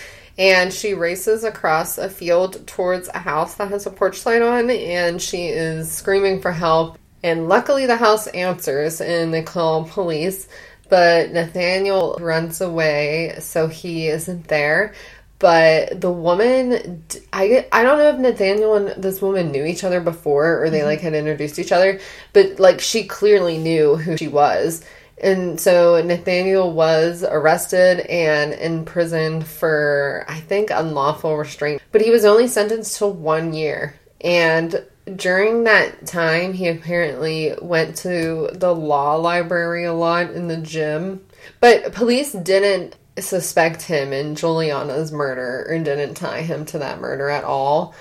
and 0.43 0.73
she 0.73 0.93
races 0.93 1.45
across 1.45 1.99
a 1.99 2.11
field 2.11 2.67
towards 2.67 3.09
a 3.15 3.21
house 3.21 3.55
that 3.55 3.69
has 3.69 3.87
a 3.87 3.91
porch 3.91 4.27
light 4.27 4.43
on 4.43 4.71
and 4.71 5.23
she 5.23 5.47
is 5.47 5.89
screaming 5.89 6.41
for 6.41 6.51
help. 6.51 6.99
And 7.23 7.49
luckily 7.49 7.87
the 7.87 7.97
house 7.97 8.27
answers 8.27 9.01
and 9.01 9.33
they 9.33 9.43
call 9.43 9.85
police. 9.85 10.49
But 10.89 11.31
Nathaniel 11.31 12.19
runs 12.21 12.61
away 12.61 13.37
so 13.39 13.69
he 13.69 14.09
isn't 14.09 14.49
there. 14.49 14.95
But 15.39 16.01
the 16.01 16.11
woman 16.11 17.05
I, 17.33 17.69
I 17.71 17.85
don't 17.85 17.99
know 17.99 18.09
if 18.09 18.19
nathaniel 18.19 18.75
and 18.75 19.01
this 19.01 19.23
woman 19.23 19.53
knew 19.53 19.65
each 19.65 19.85
other 19.85 20.01
before 20.01 20.61
or 20.61 20.71
they 20.71 20.79
mm-hmm. 20.79 20.87
like 20.87 21.01
had 21.01 21.15
introduced 21.15 21.59
each 21.59 21.73
other 21.73 21.99
but 22.33 22.61
like 22.61 22.81
she 22.81 23.03
clearly 23.05 23.59
knew 23.59 23.97
who 23.97 24.17
she 24.17 24.29
was 24.29 24.85
and 25.23 25.61
so 25.61 26.03
nathaniel 26.03 26.73
was 26.73 27.23
arrested 27.23 28.01
and 28.01 28.53
imprisoned 28.55 29.47
for 29.47 30.25
i 30.29 30.41
think 30.41 30.71
unlawful 30.71 31.37
restraint. 31.37 31.83
But 31.93 32.03
he 32.03 32.11
was 32.11 32.25
only 32.25 32.49
sentenced 32.49 32.99
to 32.99 33.07
one 33.07 33.53
year. 33.53 33.95
And 34.21 34.85
during 35.17 35.65
that 35.65 36.07
time 36.07 36.53
he 36.53 36.69
apparently 36.69 37.55
went 37.61 37.97
to 37.99 38.51
the 38.53 38.75
law 38.75 39.17
library 39.17 39.85
a 39.85 39.93
lot 39.93 40.31
in 40.31 40.49
the 40.49 40.57
gym. 40.57 41.25
But 41.61 41.93
police 41.93 42.33
didn't 42.33 42.97
suspect 43.19 43.83
him 43.83 44.13
in 44.13 44.37
Juliana's 44.37 45.13
murder 45.13 45.67
or 45.69 45.79
didn't 45.79 46.15
tie 46.15 46.43
him 46.43 46.65
to 46.67 46.79
that 46.79 47.01
murder 47.01 47.29
at 47.29 47.45
all. 47.45 47.95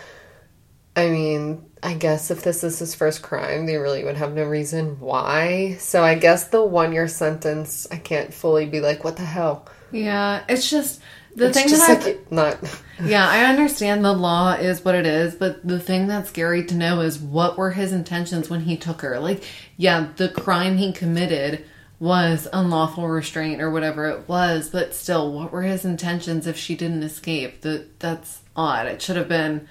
I 0.96 1.10
mean, 1.10 1.66
I 1.82 1.94
guess 1.94 2.32
if 2.32 2.44
this 2.44 2.64
is 2.64 2.80
his 2.80 2.96
first 2.96 3.22
crime, 3.22 3.66
they 3.66 3.78
really 3.78 4.04
would 4.04 4.18
have 4.18 4.34
no 4.34 4.44
reason 4.46 5.00
why. 5.00 5.78
So 5.80 6.04
I 6.04 6.16
guess 6.16 6.46
the 6.50 6.64
one 6.64 6.92
year 6.94 7.08
sentence, 7.08 7.88
I 7.92 7.98
can't 7.98 8.34
fully 8.34 8.66
be 8.66 8.82
like, 8.82 9.04
what 9.04 9.16
the 9.16 9.26
hell? 9.26 9.68
Yeah, 9.92 10.44
it's 10.50 10.70
just 10.70 11.02
the 11.36 11.48
It's 11.48 11.58
thing 11.58 11.68
just 11.70 11.88
that 11.88 12.04
like 12.06 12.06
I've, 12.06 12.32
not. 12.32 12.60
Yeah, 13.04 13.28
I 13.28 13.46
understand 13.46 14.06
the 14.06 14.14
law 14.14 14.54
is 14.54 14.86
what 14.86 14.96
it 14.96 15.08
is, 15.08 15.34
but 15.36 15.66
the 15.68 15.80
thing 15.80 16.08
that's 16.08 16.30
scary 16.30 16.66
to 16.68 16.76
know 16.76 17.02
is 17.02 17.18
what 17.20 17.58
were 17.58 17.72
his 17.72 17.94
intentions 17.94 18.50
when 18.50 18.62
he 18.62 18.78
took 18.78 19.02
her? 19.02 19.20
Like, 19.20 19.44
yeah, 19.78 20.10
the 20.18 20.30
crime 20.30 20.78
he 20.78 20.94
committed 20.94 21.66
was 22.00 22.48
unlawful 22.54 23.08
restraint 23.08 23.62
or 23.62 23.72
whatever 23.72 24.08
it 24.08 24.28
was, 24.28 24.70
but 24.70 24.94
still, 24.94 25.32
what 25.34 25.52
were 25.52 25.64
his 25.64 25.86
intentions 25.86 26.46
if 26.48 26.58
she 26.58 26.76
didn't 26.76 27.04
escape? 27.04 27.62
That 27.62 28.00
that's 28.00 28.42
odd. 28.56 28.88
It 28.88 29.02
should 29.02 29.16
have 29.18 29.30
been 29.30 29.68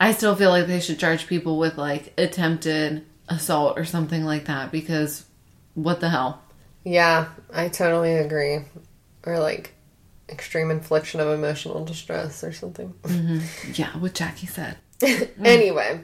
I 0.00 0.12
still 0.12 0.34
feel 0.36 0.50
like 0.50 0.66
they 0.66 0.80
should 0.80 0.98
charge 0.98 1.26
people 1.26 1.58
with 1.58 1.78
like 1.78 2.12
attempted 2.18 3.04
assault 3.28 3.78
or 3.78 3.84
something 3.84 4.24
like 4.24 4.46
that 4.46 4.72
because 4.72 5.24
what 5.74 6.00
the 6.00 6.08
hell? 6.08 6.42
Yeah, 6.84 7.28
I 7.52 7.68
totally 7.68 8.14
agree. 8.14 8.60
Or 9.24 9.38
like 9.38 9.74
extreme 10.28 10.70
infliction 10.70 11.20
of 11.20 11.28
emotional 11.28 11.84
distress 11.84 12.44
or 12.44 12.52
something. 12.52 12.92
Mm-hmm. 13.02 13.72
Yeah, 13.74 13.96
what 13.98 14.14
Jackie 14.14 14.46
said. 14.46 14.76
Anyway, 15.44 16.00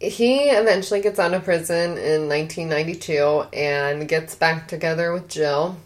he 0.00 0.44
eventually 0.50 1.00
gets 1.00 1.18
out 1.18 1.34
of 1.34 1.44
prison 1.44 1.98
in 1.98 2.28
1992 2.28 3.46
and 3.52 4.08
gets 4.08 4.34
back 4.34 4.68
together 4.68 5.12
with 5.12 5.28
Jill. 5.28 5.76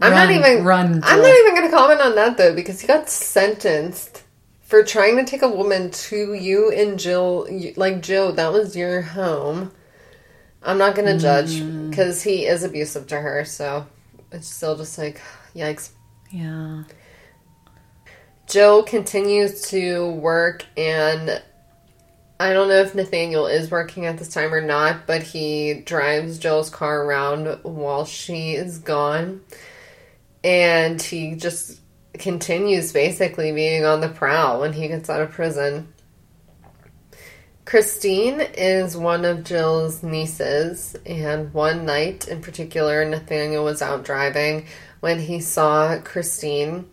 I'm 0.00 0.10
not 0.10 0.30
even 0.30 0.64
run, 0.64 1.00
I'm 1.04 1.22
not 1.22 1.38
even 1.38 1.54
going 1.54 1.70
to 1.70 1.76
comment 1.76 2.00
on 2.00 2.14
that 2.16 2.36
though 2.36 2.54
because 2.54 2.80
he 2.80 2.88
got 2.88 3.08
sentenced 3.08 4.23
for 4.74 4.82
trying 4.82 5.16
to 5.16 5.22
take 5.22 5.42
a 5.42 5.48
woman 5.48 5.88
to 5.88 6.34
you 6.34 6.68
and 6.72 6.98
Jill 6.98 7.46
like 7.76 8.02
Jill 8.02 8.32
that 8.32 8.52
was 8.52 8.74
your 8.74 9.02
home. 9.02 9.70
I'm 10.64 10.78
not 10.78 10.96
to 10.96 11.16
judge 11.16 11.60
Mm. 11.60 11.90
because 11.90 12.24
he 12.24 12.44
is 12.44 12.64
abusive 12.64 13.06
to 13.06 13.20
her, 13.20 13.44
so 13.44 13.86
it's 14.32 14.48
still 14.48 14.76
just 14.76 14.98
like 14.98 15.20
yikes. 15.54 15.90
Yeah. 16.28 16.82
Jill 18.48 18.82
continues 18.82 19.62
to 19.68 20.10
work, 20.10 20.66
and 20.76 21.40
I 22.40 22.52
don't 22.52 22.66
know 22.66 22.80
if 22.80 22.96
Nathaniel 22.96 23.46
is 23.46 23.70
working 23.70 24.06
at 24.06 24.18
this 24.18 24.34
time 24.34 24.52
or 24.52 24.60
not, 24.60 25.06
but 25.06 25.22
he 25.22 25.82
drives 25.86 26.36
Jill's 26.36 26.68
car 26.68 27.04
around 27.04 27.60
while 27.62 28.06
she 28.06 28.54
is 28.56 28.78
gone. 28.78 29.42
And 30.42 31.00
he 31.00 31.36
just 31.36 31.78
continues 32.18 32.92
basically 32.92 33.52
being 33.52 33.84
on 33.84 34.00
the 34.00 34.08
prowl 34.08 34.60
when 34.60 34.72
he 34.72 34.88
gets 34.88 35.10
out 35.10 35.20
of 35.20 35.30
prison. 35.30 35.88
Christine 37.64 38.40
is 38.40 38.96
one 38.96 39.24
of 39.24 39.42
Jill's 39.42 40.02
nieces, 40.02 40.94
and 41.06 41.52
one 41.54 41.86
night 41.86 42.28
in 42.28 42.42
particular, 42.42 43.04
Nathaniel 43.04 43.64
was 43.64 43.80
out 43.80 44.04
driving 44.04 44.66
when 45.00 45.18
he 45.18 45.40
saw 45.40 45.98
Christine, 46.00 46.86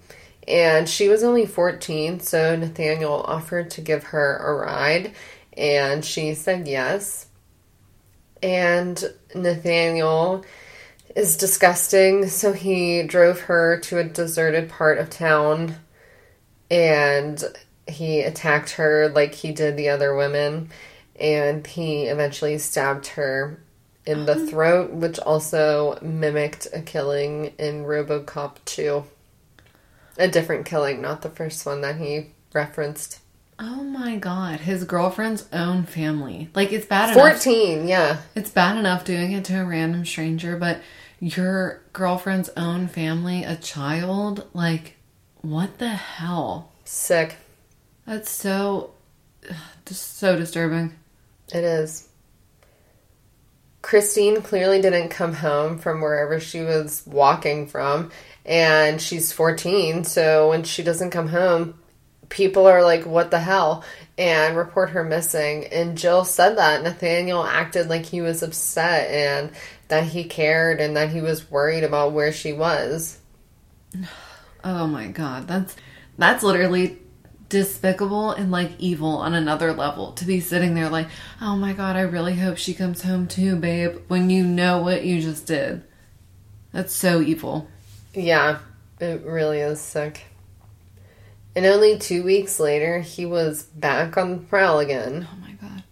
and 0.47 0.87
she 0.87 1.09
was 1.09 1.23
only 1.23 1.45
14, 1.45 2.21
so 2.21 2.55
Nathaniel 2.55 3.21
offered 3.23 3.69
to 3.71 3.81
give 3.81 4.05
her 4.05 4.37
a 4.37 4.55
ride, 4.65 5.13
and 5.57 6.05
she 6.05 6.33
said 6.33 6.67
yes. 6.67 7.27
And 8.41 9.03
Nathaniel 9.35 10.45
is 11.15 11.37
disgusting. 11.37 12.27
So 12.27 12.53
he 12.53 13.03
drove 13.03 13.41
her 13.41 13.79
to 13.81 13.99
a 13.99 14.03
deserted 14.03 14.69
part 14.69 14.97
of 14.97 15.09
town 15.09 15.75
and 16.69 17.43
he 17.87 18.21
attacked 18.21 18.71
her 18.71 19.09
like 19.09 19.33
he 19.33 19.51
did 19.51 19.77
the 19.77 19.89
other 19.89 20.15
women. 20.15 20.69
And 21.19 21.65
he 21.67 22.03
eventually 22.03 22.57
stabbed 22.57 23.07
her 23.07 23.61
in 24.05 24.25
the 24.25 24.33
uh-huh. 24.33 24.45
throat, 24.47 24.91
which 24.91 25.19
also 25.19 25.99
mimicked 26.01 26.67
a 26.73 26.81
killing 26.81 27.53
in 27.59 27.83
Robocop 27.83 28.57
2. 28.65 29.03
A 30.17 30.27
different 30.27 30.65
killing, 30.65 31.01
not 31.01 31.21
the 31.21 31.29
first 31.29 31.65
one 31.65 31.81
that 31.81 31.97
he 31.97 32.31
referenced. 32.53 33.19
Oh 33.59 33.83
my 33.83 34.15
god, 34.15 34.61
his 34.61 34.83
girlfriend's 34.85 35.47
own 35.53 35.83
family. 35.83 36.49
Like 36.55 36.71
it's 36.71 36.87
bad 36.87 37.11
enough. 37.11 37.43
14, 37.43 37.87
yeah. 37.87 38.21
It's 38.33 38.49
bad 38.49 38.77
enough 38.77 39.05
doing 39.05 39.33
it 39.33 39.45
to 39.45 39.61
a 39.61 39.65
random 39.65 40.03
stranger, 40.03 40.57
but 40.57 40.81
your 41.21 41.83
girlfriend's 41.93 42.49
own 42.57 42.87
family, 42.87 43.43
a 43.45 43.55
child, 43.55 44.47
like 44.53 44.97
what 45.41 45.77
the 45.77 45.87
hell? 45.87 46.71
Sick. 46.83 47.37
That's 48.05 48.29
so 48.29 48.91
just 49.85 50.17
so 50.17 50.35
disturbing. 50.35 50.93
It 51.53 51.63
is. 51.63 52.09
Christine 53.81 54.41
clearly 54.41 54.81
didn't 54.81 55.09
come 55.09 55.33
home 55.33 55.77
from 55.77 56.01
wherever 56.01 56.39
she 56.39 56.61
was 56.61 57.03
walking 57.05 57.67
from, 57.67 58.11
and 58.45 59.01
she's 59.01 59.31
14, 59.31 60.03
so 60.03 60.49
when 60.49 60.63
she 60.63 60.83
doesn't 60.83 61.09
come 61.09 61.27
home, 61.27 61.79
people 62.29 62.67
are 62.67 62.83
like, 62.83 63.05
What 63.05 63.31
the 63.31 63.39
hell? 63.39 63.83
and 64.21 64.55
report 64.55 64.91
her 64.91 65.03
missing. 65.03 65.65
And 65.65 65.97
Jill 65.97 66.25
said 66.25 66.57
that 66.57 66.83
Nathaniel 66.83 67.43
acted 67.43 67.89
like 67.89 68.05
he 68.05 68.21
was 68.21 68.43
upset 68.43 69.09
and 69.09 69.51
that 69.91 70.05
he 70.05 70.23
cared 70.23 70.79
and 70.79 70.95
that 70.95 71.09
he 71.09 71.19
was 71.19 71.51
worried 71.51 71.83
about 71.83 72.13
where 72.13 72.31
she 72.31 72.51
was. 72.51 73.19
Oh 74.63 74.85
my 74.85 75.07
god, 75.07 75.47
that's 75.47 75.75
that's 76.19 76.43
literally 76.43 76.99
despicable 77.49 78.29
and 78.29 78.51
like 78.51 78.69
evil 78.77 79.17
on 79.17 79.33
another 79.33 79.73
level 79.73 80.11
to 80.11 80.23
be 80.23 80.39
sitting 80.39 80.75
there 80.75 80.87
like, 80.87 81.07
"Oh 81.41 81.55
my 81.55 81.73
god, 81.73 81.95
I 81.95 82.01
really 82.01 82.35
hope 82.35 82.57
she 82.57 82.75
comes 82.75 83.01
home 83.01 83.25
too, 83.25 83.55
babe," 83.55 83.97
when 84.07 84.29
you 84.29 84.43
know 84.43 84.83
what 84.83 85.03
you 85.03 85.19
just 85.19 85.47
did. 85.47 85.83
That's 86.71 86.93
so 86.93 87.21
evil. 87.21 87.67
Yeah, 88.13 88.59
it 88.99 89.23
really 89.23 89.61
is 89.61 89.81
sick. 89.81 90.25
And 91.55 91.65
only 91.65 91.97
two 91.97 92.21
weeks 92.23 92.59
later, 92.59 92.99
he 92.99 93.25
was 93.25 93.63
back 93.63 94.15
on 94.15 94.29
the 94.29 94.37
prowl 94.43 94.77
again. 94.77 95.27
Oh 95.27 95.37
my 95.41 95.53
god. 95.53 95.83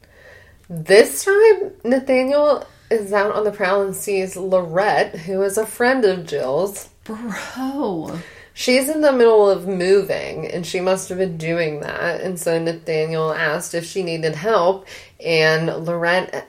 This 0.69 1.25
time, 1.25 1.71
Nathaniel 1.83 2.67
is 2.89 3.13
out 3.13 3.35
on 3.35 3.43
the 3.43 3.51
prowl 3.51 3.81
and 3.81 3.95
sees 3.95 4.35
Lorette, 4.35 5.15
who 5.15 5.41
is 5.41 5.57
a 5.57 5.65
friend 5.65 6.05
of 6.05 6.25
Jill's. 6.25 6.89
Bro. 7.03 8.19
She's 8.53 8.89
in 8.89 9.01
the 9.01 9.13
middle 9.13 9.49
of 9.49 9.67
moving, 9.67 10.45
and 10.45 10.65
she 10.65 10.81
must 10.81 11.09
have 11.09 11.17
been 11.17 11.37
doing 11.37 11.79
that. 11.79 12.21
And 12.21 12.37
so 12.37 12.61
Nathaniel 12.61 13.31
asked 13.31 13.73
if 13.73 13.85
she 13.85 14.03
needed 14.03 14.35
help, 14.35 14.85
and 15.23 15.67
Lorette 15.85 16.45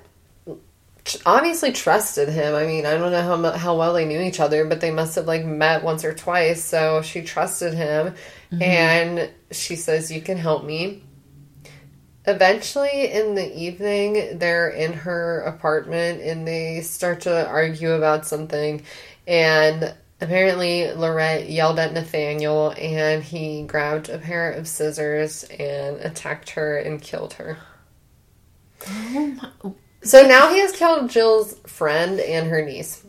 obviously 1.24 1.72
trusted 1.72 2.28
him. 2.28 2.54
I 2.54 2.66
mean, 2.66 2.86
I 2.86 2.96
don't 2.96 3.12
know 3.12 3.22
how 3.22 3.56
how 3.56 3.78
well 3.78 3.94
they 3.94 4.06
knew 4.06 4.20
each 4.20 4.40
other, 4.40 4.64
but 4.64 4.80
they 4.80 4.90
must 4.90 5.14
have 5.14 5.26
like 5.26 5.44
met 5.44 5.84
once 5.84 6.04
or 6.04 6.14
twice. 6.14 6.64
So 6.64 7.02
she 7.02 7.22
trusted 7.22 7.74
him, 7.74 8.14
mm-hmm. 8.52 8.62
and 8.62 9.30
she 9.50 9.76
says, 9.76 10.10
"You 10.10 10.20
can 10.20 10.36
help 10.36 10.64
me." 10.64 11.04
Eventually, 12.26 13.10
in 13.10 13.34
the 13.34 13.58
evening, 13.58 14.38
they're 14.38 14.68
in 14.68 14.92
her 14.92 15.40
apartment 15.40 16.20
and 16.20 16.46
they 16.46 16.82
start 16.82 17.22
to 17.22 17.48
argue 17.48 17.92
about 17.92 18.26
something. 18.26 18.82
And 19.26 19.94
apparently, 20.20 20.92
Lorette 20.92 21.48
yelled 21.48 21.78
at 21.78 21.94
Nathaniel 21.94 22.74
and 22.78 23.22
he 23.22 23.62
grabbed 23.62 24.10
a 24.10 24.18
pair 24.18 24.52
of 24.52 24.68
scissors 24.68 25.44
and 25.44 25.96
attacked 26.00 26.50
her 26.50 26.76
and 26.76 27.00
killed 27.00 27.34
her. 27.34 27.58
Oh 28.86 29.50
my. 29.62 29.72
So 30.02 30.26
now 30.26 30.50
he 30.50 30.60
has 30.60 30.72
killed 30.72 31.10
Jill's 31.10 31.58
friend 31.66 32.20
and 32.20 32.48
her 32.48 32.64
niece. 32.64 33.04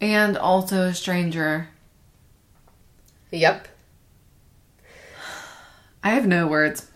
And 0.00 0.36
also 0.36 0.82
a 0.82 0.94
stranger. 0.94 1.68
Yep. 3.30 3.68
I 6.02 6.10
have 6.10 6.26
no 6.26 6.46
words. 6.46 6.90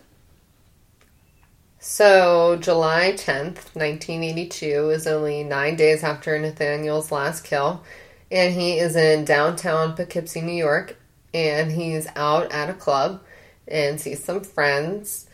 So, 1.91 2.55
July 2.57 3.13
10th, 3.13 3.73
1982 3.73 4.91
is 4.91 5.07
only 5.07 5.43
nine 5.43 5.75
days 5.75 6.03
after 6.03 6.37
Nathaniel's 6.37 7.11
last 7.11 7.43
kill, 7.43 7.83
and 8.29 8.53
he 8.53 8.77
is 8.77 8.95
in 8.95 9.25
downtown 9.25 9.95
Poughkeepsie, 9.95 10.41
New 10.41 10.53
York, 10.53 10.97
and 11.33 11.71
he's 11.71 12.05
out 12.15 12.51
at 12.51 12.69
a 12.69 12.75
club 12.75 13.23
and 13.67 13.99
sees 13.99 14.23
some 14.23 14.41
friends. 14.41 15.27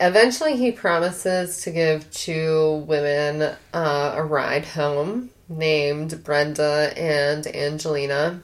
Eventually, 0.00 0.56
he 0.56 0.72
promises 0.72 1.62
to 1.62 1.70
give 1.70 2.10
two 2.10 2.84
women 2.88 3.54
uh, 3.72 4.14
a 4.16 4.24
ride 4.24 4.64
home 4.66 5.30
named 5.48 6.24
Brenda 6.24 6.92
and 6.96 7.46
Angelina. 7.46 8.42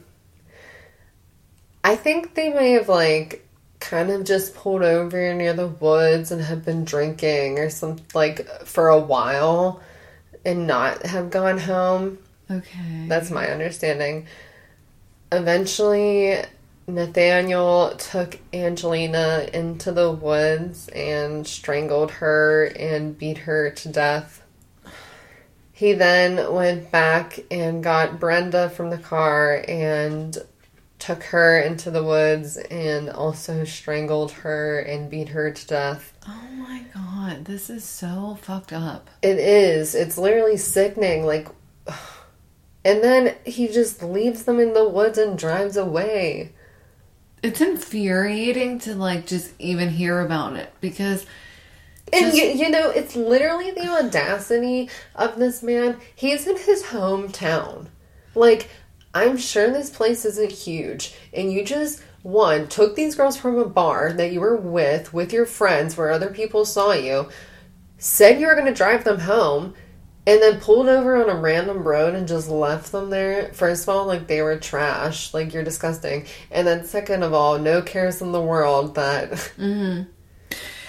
I 1.83 1.97
think 1.97 2.37
they 2.37 2.51
may 2.51 2.71
have, 2.71 2.89
like, 2.89 3.44
kind 3.85 4.11
of 4.11 4.25
just 4.25 4.55
pulled 4.55 4.83
over 4.83 5.35
near 5.35 5.53
the 5.53 5.69
woods 5.69 6.33
and 6.33 6.41
have 6.41 6.65
been 6.65 6.85
drinking 6.85 7.59
or 7.59 7.69
some 7.69 7.99
like 8.15 8.49
for 8.65 8.89
a 8.89 8.99
while 8.99 9.81
and 10.45 10.67
not 10.67 11.05
have 11.05 11.31
gone 11.31 11.59
home. 11.59 12.19
Okay. 12.51 13.07
That's 13.09 13.31
my 13.31 13.49
understanding. 13.49 14.27
Eventually, 15.31 16.43
Nathaniel 16.87 17.95
took 17.97 18.39
Angelina 18.53 19.49
into 19.53 19.93
the 19.93 20.11
woods 20.11 20.89
and 20.89 21.47
strangled 21.47 22.11
her 22.13 22.65
and 22.65 23.17
beat 23.19 23.39
her 23.39 23.71
to 23.71 23.89
death. 23.89 24.43
He 25.73 25.93
then 25.93 26.53
went 26.53 26.91
back 26.91 27.41
and 27.51 27.83
got 27.83 28.21
Brenda 28.21 28.71
from 28.71 28.91
the 28.91 28.99
car 28.99 29.63
and 29.67 30.37
took 31.05 31.25
her 31.25 31.61
into 31.61 31.91
the 31.91 32.03
woods 32.03 32.57
and 32.57 33.11
also 33.11 33.63
strangled 33.63 34.33
her 34.33 34.79
and 34.79 35.11
beat 35.11 35.29
her 35.29 35.51
to 35.53 35.67
death. 35.67 36.15
oh 36.27 36.49
my 36.57 36.83
god, 36.95 37.45
this 37.45 37.69
is 37.69 37.85
so 37.85 38.39
fucked 38.41 38.73
up. 38.73 39.11
It 39.21 39.39
is. 39.39 39.95
It's 39.95 40.17
literally 40.17 40.57
sickening. 40.57 41.27
Like, 41.27 41.49
and 42.87 43.05
then 43.05 43.35
he 43.45 43.69
just 43.69 44.03
leaves 44.03 44.45
them 44.45 44.59
in 44.59 44.73
the 44.73 44.89
woods 44.89 45.19
and 45.19 45.37
drives 45.37 45.77
away. 45.77 46.53
It's 47.43 47.61
infuriating 47.61 48.79
to 48.81 48.95
like 48.95 49.27
just 49.27 49.53
even 49.59 49.91
hear 49.91 50.21
about 50.21 50.57
it 50.57 50.73
because 50.81 51.27
And 52.15 52.33
you, 52.33 52.45
you 52.45 52.71
know, 52.71 52.89
it's 52.89 53.15
literally 53.15 53.71
the 53.73 53.89
audacity 53.89 54.89
of 55.15 55.39
this 55.39 55.63
man. 55.63 55.99
He's 56.15 56.47
in 56.47 56.57
his 56.57 56.85
hometown. 56.85 57.89
Like, 58.35 58.71
I'm 59.15 59.37
sure 59.37 59.71
this 59.71 59.91
place 59.91 60.25
isn't 60.25 60.51
huge. 60.51 61.15
And 61.33 61.53
you 61.53 61.65
just, 61.65 62.03
one, 62.23 62.67
took 62.67 62.97
these 62.97 63.15
girls 63.15 63.37
from 63.37 63.57
a 63.59 63.65
bar 63.65 64.13
that 64.13 64.33
you 64.33 64.41
were 64.41 64.57
with, 64.57 65.15
with 65.15 65.33
your 65.33 65.47
friends, 65.47 65.97
where 65.97 66.11
other 66.11 66.31
people 66.31 66.65
saw 66.65 66.93
you, 66.93 67.29
said 67.97 68.41
you 68.41 68.49
were 68.49 68.55
going 68.55 68.67
to 68.67 68.75
drive 68.75 69.05
them 69.05 69.21
home, 69.21 69.75
and 70.27 70.43
then 70.43 70.59
pulled 70.59 70.89
over 70.89 71.23
on 71.23 71.31
a 71.31 71.39
random 71.39 71.87
road 71.87 72.15
and 72.15 72.27
just 72.27 72.49
left 72.49 72.91
them 72.91 73.11
there. 73.11 73.53
First 73.53 73.85
of 73.85 73.91
all, 73.91 74.07
like, 74.07 74.27
they 74.27 74.43
were 74.43 74.59
trash. 74.59 75.33
Like, 75.33 75.53
you're 75.53 75.63
disgusting. 75.63 76.27
And 76.51 76.67
then, 76.67 76.85
second 76.85 77.23
of 77.23 77.33
all, 77.33 77.59
no 77.59 77.83
cares 77.83 78.21
in 78.21 78.33
the 78.33 78.43
world 78.43 78.97
that. 78.97 79.53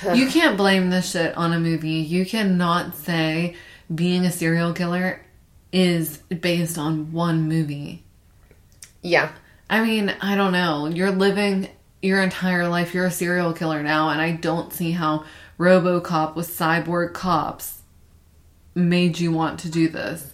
Mm-hmm. 0.05 0.15
you 0.15 0.27
can't 0.29 0.57
blame 0.57 0.89
this 0.89 1.11
shit 1.11 1.35
on 1.37 1.53
a 1.53 1.59
movie. 1.59 1.89
You 1.89 2.25
cannot 2.25 2.95
say 2.95 3.55
being 3.93 4.25
a 4.25 4.31
serial 4.31 4.73
killer 4.73 5.25
is 5.71 6.17
based 6.17 6.77
on 6.77 7.11
one 7.11 7.47
movie. 7.49 8.04
Yeah. 9.05 9.29
I 9.69 9.83
mean, 9.83 10.13
I 10.21 10.35
don't 10.35 10.51
know. 10.51 10.87
You're 10.87 11.11
living 11.11 11.69
your 12.01 12.21
entire 12.21 12.67
life, 12.67 12.93
you're 12.93 13.05
a 13.05 13.11
serial 13.11 13.53
killer 13.53 13.81
now, 13.81 14.09
and 14.09 14.21
I 14.21 14.33
don't 14.33 14.71
see 14.71 14.91
how 14.91 15.25
Robocop 15.57 16.35
with 16.35 16.47
cyborg 16.49 17.13
cops 17.13 17.81
made 18.75 19.19
you 19.19 19.31
want 19.31 19.59
to 19.61 19.69
do 19.69 19.87
this. 19.89 20.31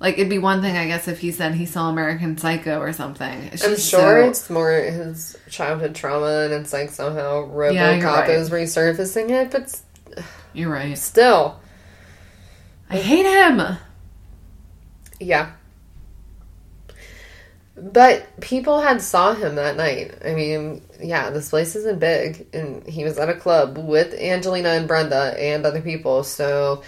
Like, 0.00 0.14
it'd 0.14 0.28
be 0.30 0.38
one 0.38 0.60
thing, 0.62 0.76
I 0.76 0.86
guess, 0.86 1.08
if 1.08 1.18
he 1.20 1.30
said 1.30 1.54
he 1.54 1.66
saw 1.66 1.88
American 1.90 2.36
Psycho 2.38 2.78
or 2.80 2.92
something. 2.92 3.44
It's 3.52 3.64
I'm 3.64 3.70
sure 3.76 4.22
so- 4.22 4.28
it's 4.28 4.48
more 4.50 4.70
his 4.72 5.36
childhood 5.50 5.94
trauma, 5.94 6.44
and 6.44 6.52
it's 6.54 6.72
like 6.72 6.90
somehow 6.90 7.46
RoboCop 7.48 8.00
you're 8.00 8.10
right. 8.10 8.30
is 8.30 8.50
resurfacing 8.50 9.30
it, 9.30 9.50
but 9.50 9.80
You're 10.52 10.70
right. 10.70 10.96
still, 10.96 11.60
I 12.88 12.96
hate 12.96 13.26
him! 13.26 13.76
yeah. 15.20 15.52
But 17.76 18.40
people 18.40 18.80
had 18.80 19.02
saw 19.02 19.34
him 19.34 19.56
that 19.56 19.76
night. 19.76 20.14
I 20.24 20.34
mean, 20.34 20.82
yeah, 21.00 21.30
this 21.30 21.50
place 21.50 21.74
isn't 21.74 21.98
big, 21.98 22.46
and 22.52 22.86
he 22.86 23.02
was 23.02 23.18
at 23.18 23.28
a 23.28 23.34
club 23.34 23.78
with 23.78 24.14
Angelina 24.14 24.70
and 24.70 24.86
Brenda 24.86 25.34
and 25.38 25.66
other 25.66 25.82
people. 25.82 26.22
So, 26.22 26.82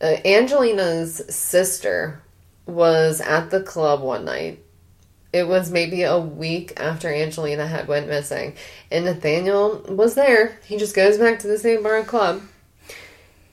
uh, 0.00 0.16
Angelina's 0.24 1.22
sister 1.34 2.22
was 2.64 3.20
at 3.20 3.50
the 3.50 3.62
club 3.62 4.00
one 4.00 4.24
night. 4.24 4.64
It 5.34 5.46
was 5.48 5.70
maybe 5.70 6.02
a 6.02 6.18
week 6.18 6.78
after 6.78 7.08
Angelina 7.08 7.66
had 7.66 7.88
went 7.88 8.08
missing, 8.08 8.54
and 8.90 9.04
Nathaniel 9.04 9.84
was 9.88 10.14
there. 10.14 10.58
He 10.64 10.78
just 10.78 10.96
goes 10.96 11.18
back 11.18 11.40
to 11.40 11.46
the 11.46 11.58
same 11.58 11.82
bar 11.82 11.98
and 11.98 12.06
club. 12.06 12.42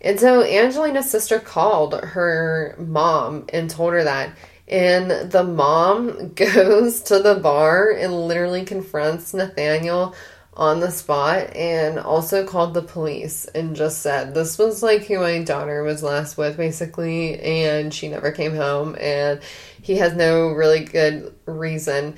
And 0.02 0.20
so 0.20 0.44
Angelina's 0.44 1.12
sister 1.12 1.40
called 1.40 1.94
her 1.94 2.76
mom 2.78 3.46
and 3.52 3.70
told 3.70 3.94
her 3.94 4.04
that. 4.06 4.32
And 4.70 5.32
the 5.32 5.44
mom 5.44 6.34
goes 6.36 7.02
to 7.04 7.20
the 7.20 7.36
bar 7.36 7.92
and 7.92 8.28
literally 8.28 8.64
confronts 8.64 9.34
Nathaniel 9.34 10.16
on 10.60 10.82
the 10.82 10.92
spot 10.92 11.56
and 11.56 11.98
also 11.98 12.46
called 12.46 12.74
the 12.74 12.82
police 12.82 13.46
and 13.46 13.78
just 13.78 14.02
said 14.02 14.34
this 14.34 14.58
was 14.58 14.84
like 14.84 15.06
who 15.06 15.18
my 15.18 15.42
daughter 15.42 15.84
was 15.84 16.04
last 16.04 16.38
with 16.38 16.58
basically 16.58 17.40
and 17.40 17.94
she 17.94 18.10
never 18.10 18.30
came 18.30 18.54
home 18.54 18.94
and 19.00 19.40
he 19.82 19.96
has 19.96 20.14
no 20.14 20.50
really 20.50 20.84
good 20.84 21.34
reason. 21.46 22.16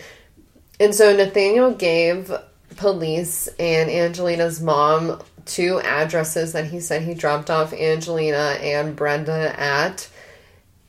And 0.79 0.95
so 0.95 1.15
nathaniel 1.15 1.75
gave 1.75 2.31
police 2.77 3.47
and 3.59 3.91
angelina's 3.91 4.59
mom 4.59 5.21
two 5.45 5.79
addresses 5.81 6.53
that 6.53 6.65
he 6.65 6.79
said 6.79 7.03
he 7.03 7.13
dropped 7.13 7.51
off 7.51 7.73
angelina 7.73 8.57
and 8.61 8.95
brenda 8.95 9.53
at 9.59 10.09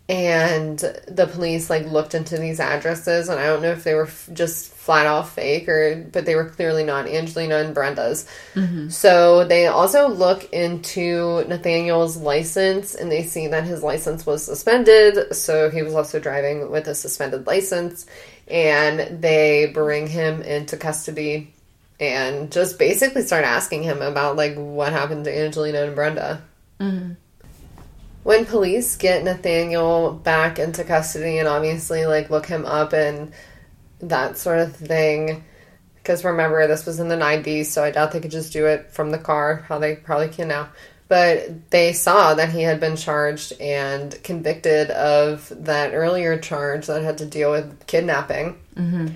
and 0.09 0.79
the 1.07 1.29
police 1.31 1.71
like 1.71 1.87
looked 1.87 2.15
into 2.15 2.37
these 2.37 2.61
addresses 2.61 3.29
and 3.29 3.39
i 3.39 3.47
don't 3.47 3.63
know 3.63 3.71
if 3.71 3.85
they 3.85 3.95
were 3.95 4.07
f- 4.07 4.29
just 4.33 4.73
flat 4.83 5.07
out 5.07 5.29
fake 5.29 5.69
or 5.69 6.05
but 6.11 6.27
they 6.27 6.35
were 6.35 6.47
clearly 6.47 6.83
not 6.83 7.07
angelina 7.07 7.59
and 7.59 7.73
brenda's. 7.73 8.27
Mm-hmm. 8.55 8.89
So 8.89 9.45
they 9.45 9.69
also 9.69 10.09
look 10.09 10.53
into 10.53 11.45
nathaniel's 11.47 12.17
license 12.17 12.97
and 12.97 13.11
they 13.11 13.23
see 13.23 13.47
that 13.47 13.63
his 13.63 13.85
license 13.85 14.27
was 14.27 14.45
suspended. 14.45 15.37
So 15.37 15.71
he 15.71 15.83
was 15.83 15.95
also 15.95 16.19
driving 16.19 16.69
with 16.69 16.89
a 16.89 16.97
suspended 16.97 17.47
license 17.47 18.07
and 18.49 19.23
they 19.23 19.71
bring 19.73 20.09
him 20.09 20.43
into 20.43 20.77
custody 20.77 21.55
and 22.01 22.51
just 22.51 22.77
basically 22.77 23.23
start 23.23 23.45
asking 23.45 23.85
him 23.85 24.03
about 24.03 24.35
like 24.35 24.57
what 24.57 24.93
happened 24.93 25.27
to 25.27 25.39
angelina 25.39 25.85
and 25.85 25.95
brenda 25.95 26.43
mm-hmm. 26.81 27.13
When 28.23 28.47
police 28.47 28.97
get 28.97 29.25
Nathaniel 29.25 30.13
back 30.13 30.59
into 30.59 30.85
custody 30.85 31.39
and 31.39 31.49
obviously 31.49 32.07
like 32.07 32.31
look 32.31 32.47
him 32.47 32.65
up 32.65 32.93
and 32.93 33.33
that 34.01 34.37
sort 34.37 34.59
of 34.59 34.75
thing 34.75 35.45
because 35.97 36.25
remember 36.25 36.67
this 36.67 36.87
was 36.87 37.01
in 37.01 37.09
the 37.09 37.17
90s 37.17 37.67
so 37.67 37.85
I 37.85 37.91
doubt 37.91 38.13
they 38.13 38.21
could 38.21 38.31
just 38.31 38.53
do 38.53 38.67
it 38.67 38.91
from 38.91 39.11
the 39.11 39.19
car 39.19 39.65
how 39.69 39.79
they 39.79 39.97
probably 39.97 40.29
can 40.29 40.49
now. 40.49 40.69
But 41.09 41.71
they 41.71 41.93
saw 41.93 42.33
that 42.35 42.53
he 42.53 42.63
had 42.63 42.81
been 42.81 42.97
charged 42.97 43.53
and 43.61 44.19
convicted 44.23 44.91
of 44.91 45.53
that 45.55 45.93
earlier 45.93 46.39
charge 46.39 46.87
that 46.87 47.03
had 47.03 47.19
to 47.19 47.27
deal 47.27 47.51
with 47.51 47.87
kidnapping 47.87 48.59
mm-hmm. 48.75 49.09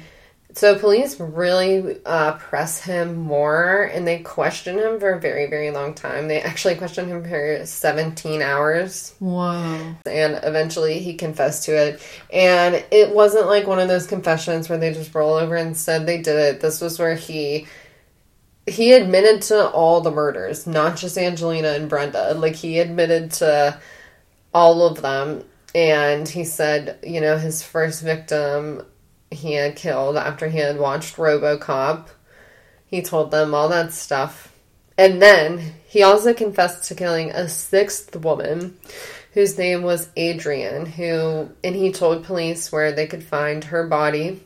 So 0.57 0.79
police 0.79 1.21
really 1.21 1.99
uh, 2.07 2.33
press 2.38 2.81
him 2.81 3.14
more, 3.14 3.83
and 3.92 4.09
they 4.09 4.21
question 4.21 4.79
him 4.79 4.99
for 4.99 5.11
a 5.11 5.21
very, 5.21 5.51
very 5.51 5.71
long 5.71 5.92
time. 5.92 6.29
They 6.29 6.40
actually 6.40 6.77
questioned 6.77 7.11
him 7.11 7.23
for 7.23 7.66
17 7.66 8.40
hours, 8.40 9.14
Wow. 9.21 9.97
and 10.07 10.40
eventually 10.42 11.01
he 11.01 11.12
confessed 11.12 11.64
to 11.64 11.73
it. 11.73 12.03
And 12.33 12.83
it 12.90 13.14
wasn't 13.14 13.49
like 13.49 13.66
one 13.66 13.81
of 13.81 13.88
those 13.88 14.07
confessions 14.07 14.71
where 14.71 14.79
they 14.79 14.95
just 14.95 15.14
roll 15.14 15.35
over 15.35 15.57
and 15.57 15.77
said 15.77 16.07
they 16.07 16.23
did 16.23 16.37
it. 16.37 16.61
This 16.62 16.81
was 16.81 16.99
where 16.99 17.16
he 17.16 17.66
he 18.64 18.95
admitted 18.95 19.42
to 19.42 19.69
all 19.69 20.01
the 20.01 20.11
murders, 20.11 20.66
not 20.66 20.97
just 20.97 21.19
Angelina 21.19 21.69
and 21.69 21.88
Brenda. 21.90 22.33
Like 22.33 22.55
he 22.57 22.79
admitted 22.79 23.31
to 23.33 23.79
all 24.55 24.87
of 24.87 25.03
them, 25.03 25.45
and 25.75 26.27
he 26.27 26.45
said, 26.45 26.99
you 27.03 27.21
know, 27.21 27.37
his 27.37 27.62
first 27.62 28.03
victim 28.03 28.83
he 29.37 29.55
had 29.55 29.77
killed 29.77 30.16
after 30.16 30.49
he 30.49 30.59
had 30.59 30.79
watched 30.79 31.16
RoboCop. 31.16 32.09
He 32.87 33.03
told 33.03 33.31
them 33.31 33.55
all 33.55 33.68
that 33.68 33.92
stuff. 33.92 34.53
And 34.99 35.20
then 35.20 35.75
he 35.87 36.03
also 36.03 36.33
confessed 36.35 36.88
to 36.88 36.94
killing 36.94 37.31
a 37.31 37.49
sixth 37.49 38.16
woman 38.16 38.79
whose 39.33 39.59
name 39.59 39.83
was 39.83 40.09
Adrian, 40.16 40.87
who 40.87 41.51
and 41.62 41.77
he 41.77 41.92
told 41.92 42.25
police 42.25 42.72
where 42.72 42.92
they 42.92 43.07
could 43.07 43.22
find 43.22 43.64
her 43.64 43.87
body. 43.87 44.42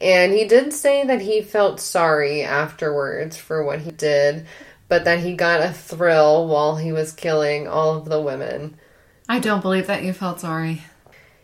And 0.00 0.32
he 0.32 0.48
did 0.48 0.72
say 0.72 1.04
that 1.04 1.20
he 1.20 1.42
felt 1.42 1.78
sorry 1.78 2.42
afterwards 2.42 3.36
for 3.36 3.62
what 3.62 3.80
he 3.80 3.90
did, 3.90 4.46
but 4.88 5.04
that 5.04 5.20
he 5.20 5.34
got 5.34 5.60
a 5.60 5.72
thrill 5.72 6.48
while 6.48 6.76
he 6.76 6.92
was 6.92 7.12
killing 7.12 7.68
all 7.68 7.96
of 7.96 8.06
the 8.06 8.20
women. 8.20 8.76
I 9.28 9.38
don't 9.38 9.60
believe 9.60 9.86
that 9.86 10.02
you 10.02 10.12
felt 10.12 10.40
sorry. 10.40 10.82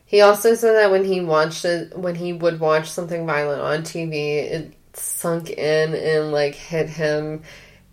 He 0.09 0.23
also 0.23 0.55
said 0.55 0.73
that 0.73 0.90
when 0.90 1.05
he 1.05 1.21
watched 1.21 1.66
it, 1.66 1.94
when 1.97 2.14
he 2.14 2.33
would 2.33 2.61
watch 2.61 2.88
something 2.90 3.27
violent 3.27 3.61
on 3.61 3.83
TV, 3.83 4.38
it 4.38 4.75
sunk 4.94 5.51
in 5.51 5.94
and 5.94 6.33
like 6.33 6.55
hit 6.55 6.88
him, 6.88 7.42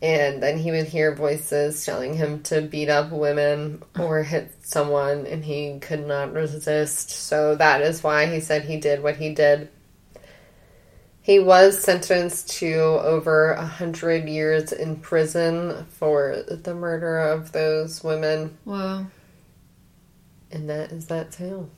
and 0.02 0.42
then 0.42 0.58
he 0.58 0.72
would 0.72 0.88
hear 0.88 1.14
voices 1.14 1.84
telling 1.86 2.14
him 2.14 2.42
to 2.44 2.62
beat 2.62 2.88
up 2.88 3.12
women 3.12 3.84
or 4.00 4.24
hit 4.24 4.54
someone, 4.62 5.26
and 5.28 5.44
he 5.44 5.78
could 5.80 6.08
not 6.08 6.32
resist. 6.32 7.10
So 7.10 7.54
that 7.58 7.82
is 7.82 8.02
why 8.02 8.28
he 8.28 8.40
said 8.40 8.64
he 8.64 8.78
did 8.78 9.04
what 9.04 9.18
he 9.18 9.34
did. 9.34 9.68
He 11.22 11.40
was 11.40 11.84
sentenced 11.84 12.50
to 12.60 12.76
over 12.76 13.52
a 13.52 13.66
hundred 13.66 14.30
years 14.30 14.72
in 14.72 15.02
prison 15.02 15.86
for 15.90 16.46
the 16.48 16.74
murder 16.76 17.20
of 17.20 17.52
those 17.52 18.02
women, 18.06 18.58
Wow. 18.64 19.08
and 20.50 20.70
that 20.70 20.94
is 20.94 21.08
that 21.08 21.34
tale. 21.34 21.70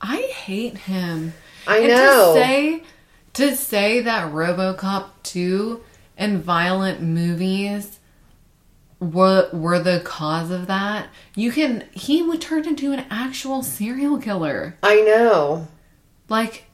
I 0.00 0.22
hate 0.22 0.76
him. 0.78 1.34
I 1.66 1.78
and 1.78 1.88
know. 1.88 2.32
to 2.34 2.40
say 2.40 2.82
to 3.34 3.56
say 3.56 4.00
that 4.00 4.32
RoboCop 4.32 5.10
2 5.24 5.82
and 6.16 6.42
violent 6.42 7.02
movies 7.02 7.98
were 9.00 9.48
were 9.52 9.78
the 9.78 10.00
cause 10.00 10.50
of 10.50 10.66
that. 10.68 11.08
You 11.34 11.52
can 11.52 11.84
he 11.92 12.22
would 12.22 12.40
turn 12.40 12.66
into 12.66 12.92
an 12.92 13.04
actual 13.10 13.62
serial 13.62 14.18
killer. 14.18 14.78
I 14.82 15.02
know. 15.02 15.68
Like 16.28 16.64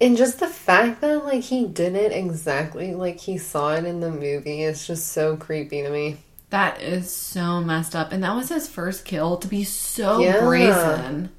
And 0.00 0.16
just 0.16 0.40
the 0.40 0.48
fact 0.48 1.00
that 1.00 1.24
like 1.24 1.42
he 1.44 1.66
did 1.66 1.94
it 1.94 2.12
exactly 2.12 2.94
like 2.94 3.20
he 3.20 3.38
saw 3.38 3.74
it 3.74 3.84
in 3.84 4.00
the 4.00 4.10
movie 4.10 4.62
is 4.62 4.86
just 4.86 5.08
so 5.08 5.36
creepy 5.36 5.82
to 5.82 5.90
me. 5.90 6.18
that 6.50 6.82
is 6.82 7.10
so 7.10 7.60
messed 7.62 7.96
up. 7.96 8.12
And 8.12 8.22
that 8.22 8.34
was 8.34 8.50
his 8.50 8.68
first 8.68 9.04
kill 9.06 9.38
to 9.38 9.48
be 9.48 9.64
so 9.64 10.20
Yeah. 10.20 10.40
brazen. 10.44 11.30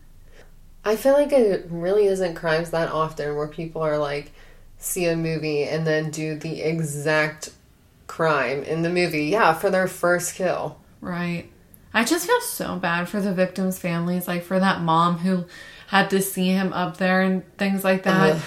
I 0.85 0.95
feel 0.95 1.13
like 1.13 1.31
it 1.31 1.67
really 1.69 2.05
isn't 2.05 2.35
crimes 2.35 2.71
that 2.71 2.91
often 2.91 3.35
where 3.35 3.47
people 3.47 3.81
are 3.81 3.97
like 3.97 4.31
see 4.77 5.05
a 5.05 5.15
movie 5.15 5.63
and 5.63 5.87
then 5.87 6.11
do 6.11 6.35
the 6.35 6.61
exact 6.61 7.49
crime 8.07 8.63
in 8.63 8.81
the 8.81 8.89
movie. 8.89 9.25
Yeah, 9.25 9.53
for 9.53 9.69
their 9.69 9.87
first 9.87 10.35
kill. 10.35 10.77
Right. 10.99 11.49
I 11.93 12.03
just 12.03 12.25
feel 12.25 12.41
so 12.41 12.77
bad 12.77 13.07
for 13.07 13.21
the 13.21 13.33
victims' 13.33 13.79
families, 13.79 14.27
like 14.27 14.43
for 14.43 14.59
that 14.59 14.81
mom 14.81 15.19
who 15.19 15.45
had 15.87 16.09
to 16.09 16.21
see 16.21 16.49
him 16.49 16.73
up 16.73 16.97
there 16.97 17.21
and 17.21 17.43
things 17.57 17.83
like 17.83 18.03
that. 18.03 18.35
Ugh. 18.35 18.41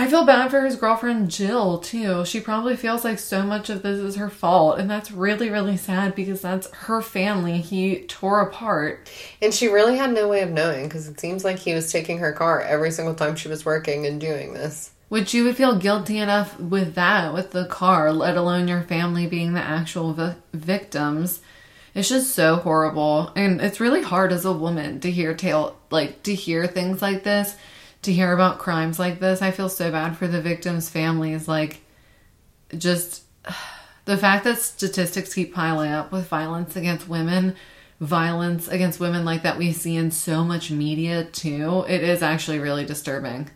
I 0.00 0.08
feel 0.08 0.24
bad 0.24 0.50
for 0.50 0.64
his 0.64 0.76
girlfriend 0.76 1.30
Jill 1.30 1.76
too. 1.76 2.24
She 2.24 2.40
probably 2.40 2.74
feels 2.74 3.04
like 3.04 3.18
so 3.18 3.42
much 3.42 3.68
of 3.68 3.82
this 3.82 3.98
is 3.98 4.16
her 4.16 4.30
fault, 4.30 4.78
and 4.78 4.88
that's 4.88 5.12
really, 5.12 5.50
really 5.50 5.76
sad 5.76 6.14
because 6.14 6.40
that's 6.40 6.72
her 6.74 7.02
family 7.02 7.58
he 7.58 8.06
tore 8.06 8.40
apart. 8.40 9.10
And 9.42 9.52
she 9.52 9.68
really 9.68 9.98
had 9.98 10.14
no 10.14 10.26
way 10.26 10.40
of 10.40 10.52
knowing 10.52 10.84
because 10.84 11.06
it 11.06 11.20
seems 11.20 11.44
like 11.44 11.58
he 11.58 11.74
was 11.74 11.92
taking 11.92 12.16
her 12.16 12.32
car 12.32 12.62
every 12.62 12.92
single 12.92 13.14
time 13.14 13.36
she 13.36 13.48
was 13.48 13.66
working 13.66 14.06
and 14.06 14.18
doing 14.18 14.54
this. 14.54 14.92
Which 15.10 15.34
you 15.34 15.44
would 15.44 15.58
feel 15.58 15.76
guilty 15.76 16.16
enough 16.16 16.58
with 16.58 16.94
that, 16.94 17.34
with 17.34 17.50
the 17.50 17.66
car, 17.66 18.10
let 18.10 18.38
alone 18.38 18.68
your 18.68 18.80
family 18.80 19.26
being 19.26 19.52
the 19.52 19.60
actual 19.60 20.14
vi- 20.14 20.36
victims. 20.54 21.42
It's 21.94 22.08
just 22.08 22.34
so 22.34 22.56
horrible, 22.56 23.32
and 23.36 23.60
it's 23.60 23.80
really 23.80 24.02
hard 24.02 24.32
as 24.32 24.46
a 24.46 24.52
woman 24.52 25.00
to 25.00 25.10
hear 25.10 25.34
tale 25.34 25.76
like 25.90 26.22
to 26.22 26.34
hear 26.34 26.66
things 26.66 27.02
like 27.02 27.22
this, 27.22 27.54
to 28.02 28.12
hear 28.12 28.32
about 28.32 28.58
crimes 28.58 28.98
like 28.98 29.20
this. 29.20 29.42
I 29.42 29.50
feel 29.50 29.68
so 29.68 29.90
bad 29.90 30.16
for 30.16 30.26
the 30.26 30.40
victims' 30.40 30.88
families. 30.88 31.46
Like, 31.48 31.80
just 32.76 33.24
the 34.04 34.16
fact 34.16 34.44
that 34.44 34.58
statistics 34.58 35.34
keep 35.34 35.54
piling 35.54 35.92
up 35.92 36.12
with 36.12 36.28
violence 36.28 36.76
against 36.76 37.08
women, 37.08 37.56
violence 38.00 38.68
against 38.68 39.00
women 39.00 39.24
like 39.24 39.42
that 39.42 39.58
we 39.58 39.72
see 39.72 39.96
in 39.96 40.10
so 40.10 40.44
much 40.44 40.70
media 40.70 41.24
too. 41.24 41.84
It 41.88 42.02
is 42.02 42.22
actually 42.22 42.58
really 42.58 42.84
disturbing. 42.84 43.50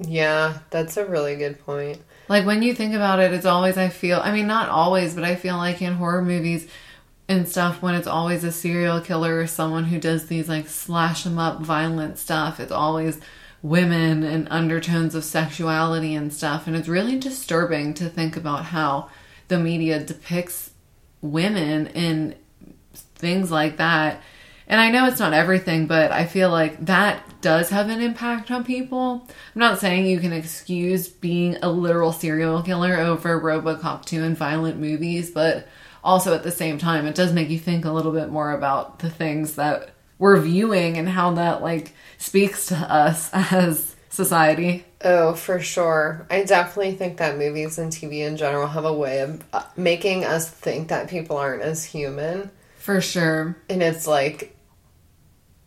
Yeah, 0.00 0.58
that's 0.70 0.96
a 0.96 1.04
really 1.04 1.36
good 1.36 1.64
point. 1.64 2.00
Like 2.28 2.46
when 2.46 2.62
you 2.62 2.74
think 2.74 2.94
about 2.94 3.20
it, 3.20 3.32
it's 3.32 3.44
always 3.44 3.76
I 3.76 3.88
feel 3.88 4.20
I 4.22 4.32
mean 4.32 4.46
not 4.46 4.68
always, 4.68 5.14
but 5.14 5.24
I 5.24 5.34
feel 5.34 5.56
like 5.56 5.82
in 5.82 5.94
horror 5.94 6.22
movies 6.22 6.66
and 7.28 7.48
stuff 7.48 7.82
when 7.82 7.94
it's 7.94 8.06
always 8.06 8.44
a 8.44 8.52
serial 8.52 9.00
killer 9.00 9.38
or 9.38 9.46
someone 9.46 9.84
who 9.84 9.98
does 9.98 10.26
these 10.26 10.48
like 10.48 10.68
slash 10.68 11.24
them 11.24 11.38
up 11.38 11.60
violent 11.60 12.18
stuff, 12.18 12.60
it's 12.60 12.72
always 12.72 13.20
women 13.62 14.22
and 14.24 14.48
undertones 14.50 15.14
of 15.14 15.24
sexuality 15.24 16.14
and 16.14 16.32
stuff 16.32 16.66
and 16.66 16.74
it's 16.76 16.88
really 16.88 17.18
disturbing 17.18 17.94
to 17.94 18.08
think 18.08 18.36
about 18.36 18.66
how 18.66 19.08
the 19.48 19.58
media 19.58 20.02
depicts 20.02 20.70
women 21.20 21.86
in 21.88 22.34
things 23.14 23.50
like 23.50 23.76
that 23.76 24.20
And 24.66 24.80
I 24.80 24.90
know 24.90 25.06
it's 25.06 25.18
not 25.20 25.34
everything, 25.34 25.86
but 25.86 26.12
I 26.12 26.24
feel 26.24 26.48
like 26.50 26.86
that 26.86 27.40
does 27.42 27.70
have 27.70 27.88
an 27.90 28.00
impact 28.00 28.50
on 28.50 28.64
people. 28.64 29.26
I'm 29.28 29.58
not 29.58 29.80
saying 29.80 30.06
you 30.06 30.20
can 30.20 30.32
excuse 30.32 31.08
being 31.08 31.56
a 31.62 31.68
literal 31.70 32.12
serial 32.12 32.62
killer 32.62 32.96
over 32.96 33.40
Robocop 33.40 34.04
2 34.04 34.22
and 34.22 34.36
violent 34.36 34.78
movies, 34.78 35.30
but 35.30 35.68
also 36.04 36.34
at 36.34 36.42
the 36.42 36.50
same 36.50 36.78
time, 36.78 37.06
it 37.06 37.14
does 37.14 37.32
make 37.32 37.50
you 37.50 37.58
think 37.58 37.84
a 37.84 37.90
little 37.90 38.12
bit 38.12 38.30
more 38.30 38.52
about 38.52 39.00
the 39.00 39.10
things 39.10 39.56
that 39.56 39.90
we're 40.22 40.38
viewing 40.40 40.96
and 40.98 41.08
how 41.08 41.32
that 41.34 41.60
like 41.62 41.92
speaks 42.16 42.66
to 42.66 42.76
us 42.76 43.28
as 43.32 43.96
society. 44.08 44.84
Oh, 45.04 45.34
for 45.34 45.58
sure. 45.58 46.24
I 46.30 46.44
definitely 46.44 46.92
think 46.94 47.16
that 47.16 47.36
movies 47.36 47.76
and 47.76 47.90
TV 47.90 48.20
in 48.24 48.36
general 48.36 48.68
have 48.68 48.84
a 48.84 48.92
way 48.92 49.18
of 49.18 49.42
uh, 49.52 49.64
making 49.76 50.24
us 50.24 50.48
think 50.48 50.88
that 50.88 51.10
people 51.10 51.36
aren't 51.38 51.62
as 51.62 51.84
human. 51.84 52.52
For 52.76 53.00
sure. 53.00 53.56
And 53.68 53.82
it's 53.82 54.06
like 54.06 54.56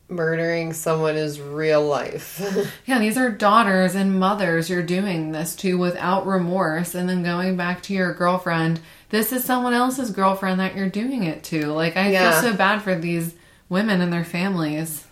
murdering 0.07 0.71
someone 0.71 1.15
is 1.17 1.41
real 1.41 1.85
life. 1.85 2.41
Yeah, 2.85 2.99
these 2.99 3.17
are 3.17 3.29
daughters 3.31 3.93
and 3.93 4.19
mothers 4.19 4.69
you're 4.69 4.83
doing 4.83 5.33
this 5.33 5.55
to 5.57 5.77
without 5.77 6.25
remorse 6.27 6.95
and 6.95 7.09
then 7.09 7.23
going 7.23 7.57
back 7.57 7.81
to 7.83 7.93
your 7.93 8.13
girlfriend. 8.13 8.79
This 9.09 9.33
is 9.33 9.43
someone 9.43 9.73
else's 9.73 10.11
girlfriend 10.11 10.61
that 10.61 10.77
you're 10.77 10.87
doing 10.89 11.23
it 11.23 11.43
to. 11.45 11.73
Like 11.73 11.97
I 11.97 12.11
Yeah. 12.11 12.39
feel 12.39 12.51
so 12.51 12.55
bad 12.57 12.83
for 12.83 12.95
these 12.95 13.33
women 13.69 14.01
and 14.01 14.12
their 14.13 14.23
families. 14.25 15.06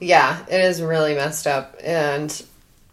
yeah, 0.00 0.44
it 0.50 0.60
is 0.60 0.82
really 0.82 1.14
messed 1.14 1.46
up. 1.46 1.76
And 1.82 2.42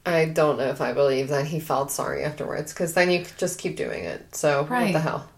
I 0.05 0.25
don't 0.25 0.57
know 0.57 0.69
if 0.69 0.81
I 0.81 0.93
believe 0.93 1.29
that 1.29 1.45
he 1.47 1.59
felt 1.59 1.91
sorry 1.91 2.23
afterwards 2.23 2.73
because 2.73 2.93
then 2.93 3.09
you 3.11 3.23
could 3.23 3.37
just 3.37 3.59
keep 3.59 3.75
doing 3.77 4.03
it. 4.05 4.35
So, 4.35 4.63
what 4.63 4.91
the 4.91 4.99
hell? 4.99 5.29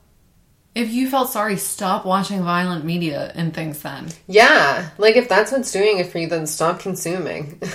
If 0.76 0.92
you 0.92 1.10
felt 1.10 1.30
sorry, 1.30 1.56
stop 1.56 2.06
watching 2.06 2.44
violent 2.44 2.84
media 2.84 3.32
and 3.36 3.54
things 3.54 3.82
then. 3.82 4.10
Yeah, 4.28 4.90
like 4.98 5.16
if 5.16 5.30
that's 5.30 5.52
what's 5.52 5.72
doing 5.72 6.00
it 6.00 6.08
for 6.08 6.18
you, 6.20 6.28
then 6.28 6.48
stop 6.48 6.80
consuming. 6.80 7.62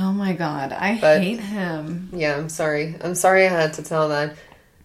Oh 0.00 0.12
my 0.12 0.32
god, 0.32 0.72
I 0.72 0.96
But- 1.00 1.22
hate 1.22 1.40
him. 1.40 2.10
yeah, 2.12 2.36
I'm 2.36 2.48
sorry. 2.48 2.94
I'm 3.02 3.16
sorry 3.16 3.44
I 3.46 3.48
had 3.48 3.72
to 3.74 3.82
tell 3.82 4.10
that. 4.10 4.36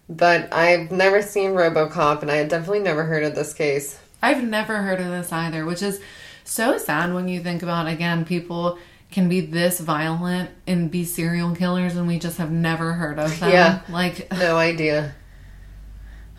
But 0.08 0.52
I've 0.52 0.90
never 0.90 1.22
seen 1.22 1.52
Robocop 1.52 2.22
and 2.22 2.30
I 2.32 2.36
had 2.36 2.48
definitely 2.48 2.80
never 2.80 3.04
heard 3.04 3.22
of 3.22 3.36
this 3.36 3.54
case. 3.54 3.96
I've 4.24 4.42
never 4.42 4.78
heard 4.78 5.00
of 5.00 5.06
this 5.06 5.32
either, 5.32 5.64
which 5.64 5.82
is 5.82 6.00
so 6.44 6.78
sad 6.78 7.12
when 7.12 7.28
you 7.28 7.40
think 7.40 7.62
about 7.62 7.86
again, 7.86 8.24
people 8.24 8.78
can 9.10 9.28
be 9.28 9.40
this 9.40 9.80
violent 9.80 10.50
and 10.66 10.90
be 10.90 11.04
serial 11.04 11.54
killers 11.54 11.96
and 11.96 12.08
we 12.08 12.18
just 12.18 12.38
have 12.38 12.50
never 12.50 12.94
heard 12.94 13.18
of 13.18 13.38
them. 13.38 13.50
Yeah. 13.50 13.80
Like 13.88 14.30
No 14.38 14.56
idea. 14.56 15.14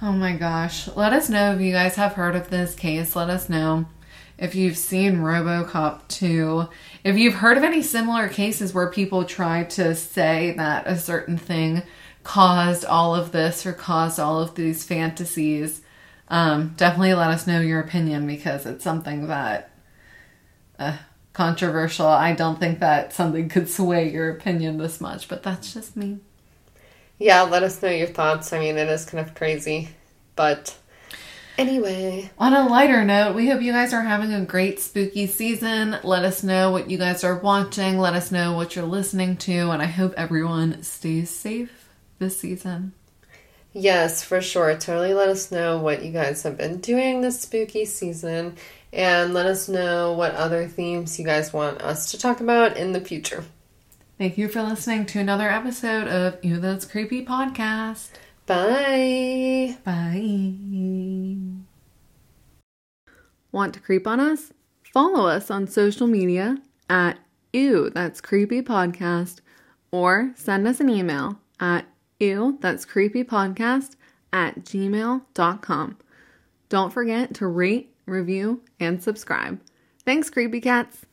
Oh 0.01 0.11
my 0.11 0.35
gosh. 0.35 0.87
Let 0.95 1.13
us 1.13 1.29
know 1.29 1.53
if 1.53 1.61
you 1.61 1.71
guys 1.71 1.95
have 1.95 2.13
heard 2.13 2.35
of 2.35 2.49
this 2.49 2.75
case. 2.75 3.15
Let 3.15 3.29
us 3.29 3.49
know 3.49 3.85
if 4.37 4.53
you've 4.55 4.77
seen 4.77 5.17
Robocop 5.17 6.07
2. 6.09 6.67
If 7.03 7.17
you've 7.17 7.35
heard 7.35 7.57
of 7.57 7.63
any 7.63 7.81
similar 7.81 8.27
cases 8.27 8.73
where 8.73 8.89
people 8.91 9.23
try 9.23 9.63
to 9.63 9.95
say 9.95 10.53
that 10.57 10.87
a 10.87 10.97
certain 10.97 11.37
thing 11.37 11.83
caused 12.23 12.83
all 12.83 13.15
of 13.15 13.31
this 13.31 13.65
or 13.65 13.71
caused 13.73 14.19
all 14.19 14.41
of 14.41 14.55
these 14.55 14.83
fantasies, 14.83 15.81
um, 16.27 16.73
definitely 16.77 17.13
let 17.13 17.29
us 17.31 17.47
know 17.47 17.61
your 17.61 17.79
opinion 17.79 18.25
because 18.25 18.65
it's 18.65 18.83
something 18.83 19.27
that 19.27 19.71
uh, 20.79 20.97
controversial. 21.33 22.07
I 22.07 22.33
don't 22.33 22.59
think 22.59 22.79
that 22.79 23.13
something 23.13 23.49
could 23.49 23.69
sway 23.69 24.11
your 24.11 24.29
opinion 24.31 24.77
this 24.77 24.99
much, 24.99 25.27
but 25.27 25.43
that's 25.43 25.73
just 25.73 25.95
me. 25.95 26.19
Yeah, 27.19 27.43
let 27.43 27.63
us 27.63 27.81
know 27.81 27.89
your 27.89 28.07
thoughts. 28.07 28.51
I 28.51 28.59
mean, 28.59 28.77
it 28.77 28.89
is 28.89 29.05
kind 29.05 29.25
of 29.25 29.35
crazy. 29.35 29.89
But 30.35 30.77
anyway, 31.57 32.29
On 32.37 32.53
a 32.53 32.67
lighter 32.67 33.05
note, 33.05 33.35
we 33.35 33.47
hope 33.47 33.61
you 33.61 33.71
guys 33.71 33.93
are 33.93 34.01
having 34.01 34.33
a 34.33 34.43
great 34.43 34.79
spooky 34.79 35.27
season. 35.27 35.97
Let 36.03 36.25
us 36.25 36.43
know 36.43 36.71
what 36.71 36.89
you 36.89 36.97
guys 36.97 37.23
are 37.23 37.37
watching. 37.37 37.99
Let 37.99 38.15
us 38.15 38.31
know 38.31 38.53
what 38.53 38.75
you're 38.75 38.85
listening 38.85 39.37
to. 39.37 39.69
And 39.71 39.81
I 39.81 39.85
hope 39.85 40.13
everyone 40.17 40.83
stays 40.83 41.29
safe 41.29 41.89
this 42.19 42.39
season. 42.39 42.93
Yes, 43.77 44.23
for 44.23 44.41
sure. 44.41 44.73
Totally 44.77 45.13
let 45.13 45.27
us 45.27 45.51
know 45.51 45.77
what 45.77 46.01
you 46.01 46.09
guys 46.13 46.43
have 46.43 46.55
been 46.55 46.79
doing 46.79 47.19
this 47.19 47.41
spooky 47.41 47.83
season. 47.83 48.55
And 48.93 49.33
let 49.33 49.45
us 49.45 49.67
know 49.67 50.13
what 50.13 50.33
other 50.35 50.65
themes 50.65 51.19
you 51.19 51.25
guys 51.25 51.51
want 51.51 51.81
us 51.81 52.09
to 52.11 52.17
talk 52.17 52.39
about 52.39 52.77
in 52.77 52.93
the 52.93 53.01
future. 53.01 53.43
Thank 54.17 54.37
you 54.37 54.47
for 54.47 54.63
listening 54.63 55.05
to 55.07 55.19
another 55.19 55.49
episode 55.49 56.07
of 56.07 56.37
Ew 56.41 56.57
That's 56.61 56.85
Creepy 56.85 57.25
podcast. 57.25 58.11
Bye. 58.45 59.75
Bye. 59.83 60.53
Want 63.51 63.73
to 63.73 63.81
creep 63.81 64.07
on 64.07 64.21
us? 64.21 64.53
Follow 64.93 65.27
us 65.27 65.51
on 65.51 65.67
social 65.67 66.07
media 66.07 66.59
at 66.89 67.19
Ew, 67.51 67.89
that's 67.89 68.21
creepy 68.21 68.61
podcast, 68.61 69.41
or 69.91 70.31
send 70.35 70.65
us 70.65 70.79
an 70.79 70.89
email 70.89 71.39
at 71.59 71.85
ew, 72.19 72.57
that's 72.61 72.85
creepy 72.85 73.23
podcast 73.23 73.95
at 74.31 74.63
gmail.com. 74.63 75.97
Don't 76.69 76.93
forget 76.93 77.33
to 77.35 77.47
rate, 77.47 77.93
review, 78.05 78.61
and 78.79 79.01
subscribe. 79.01 79.59
Thanks, 80.05 80.29
creepy 80.29 80.61
cats. 80.61 81.05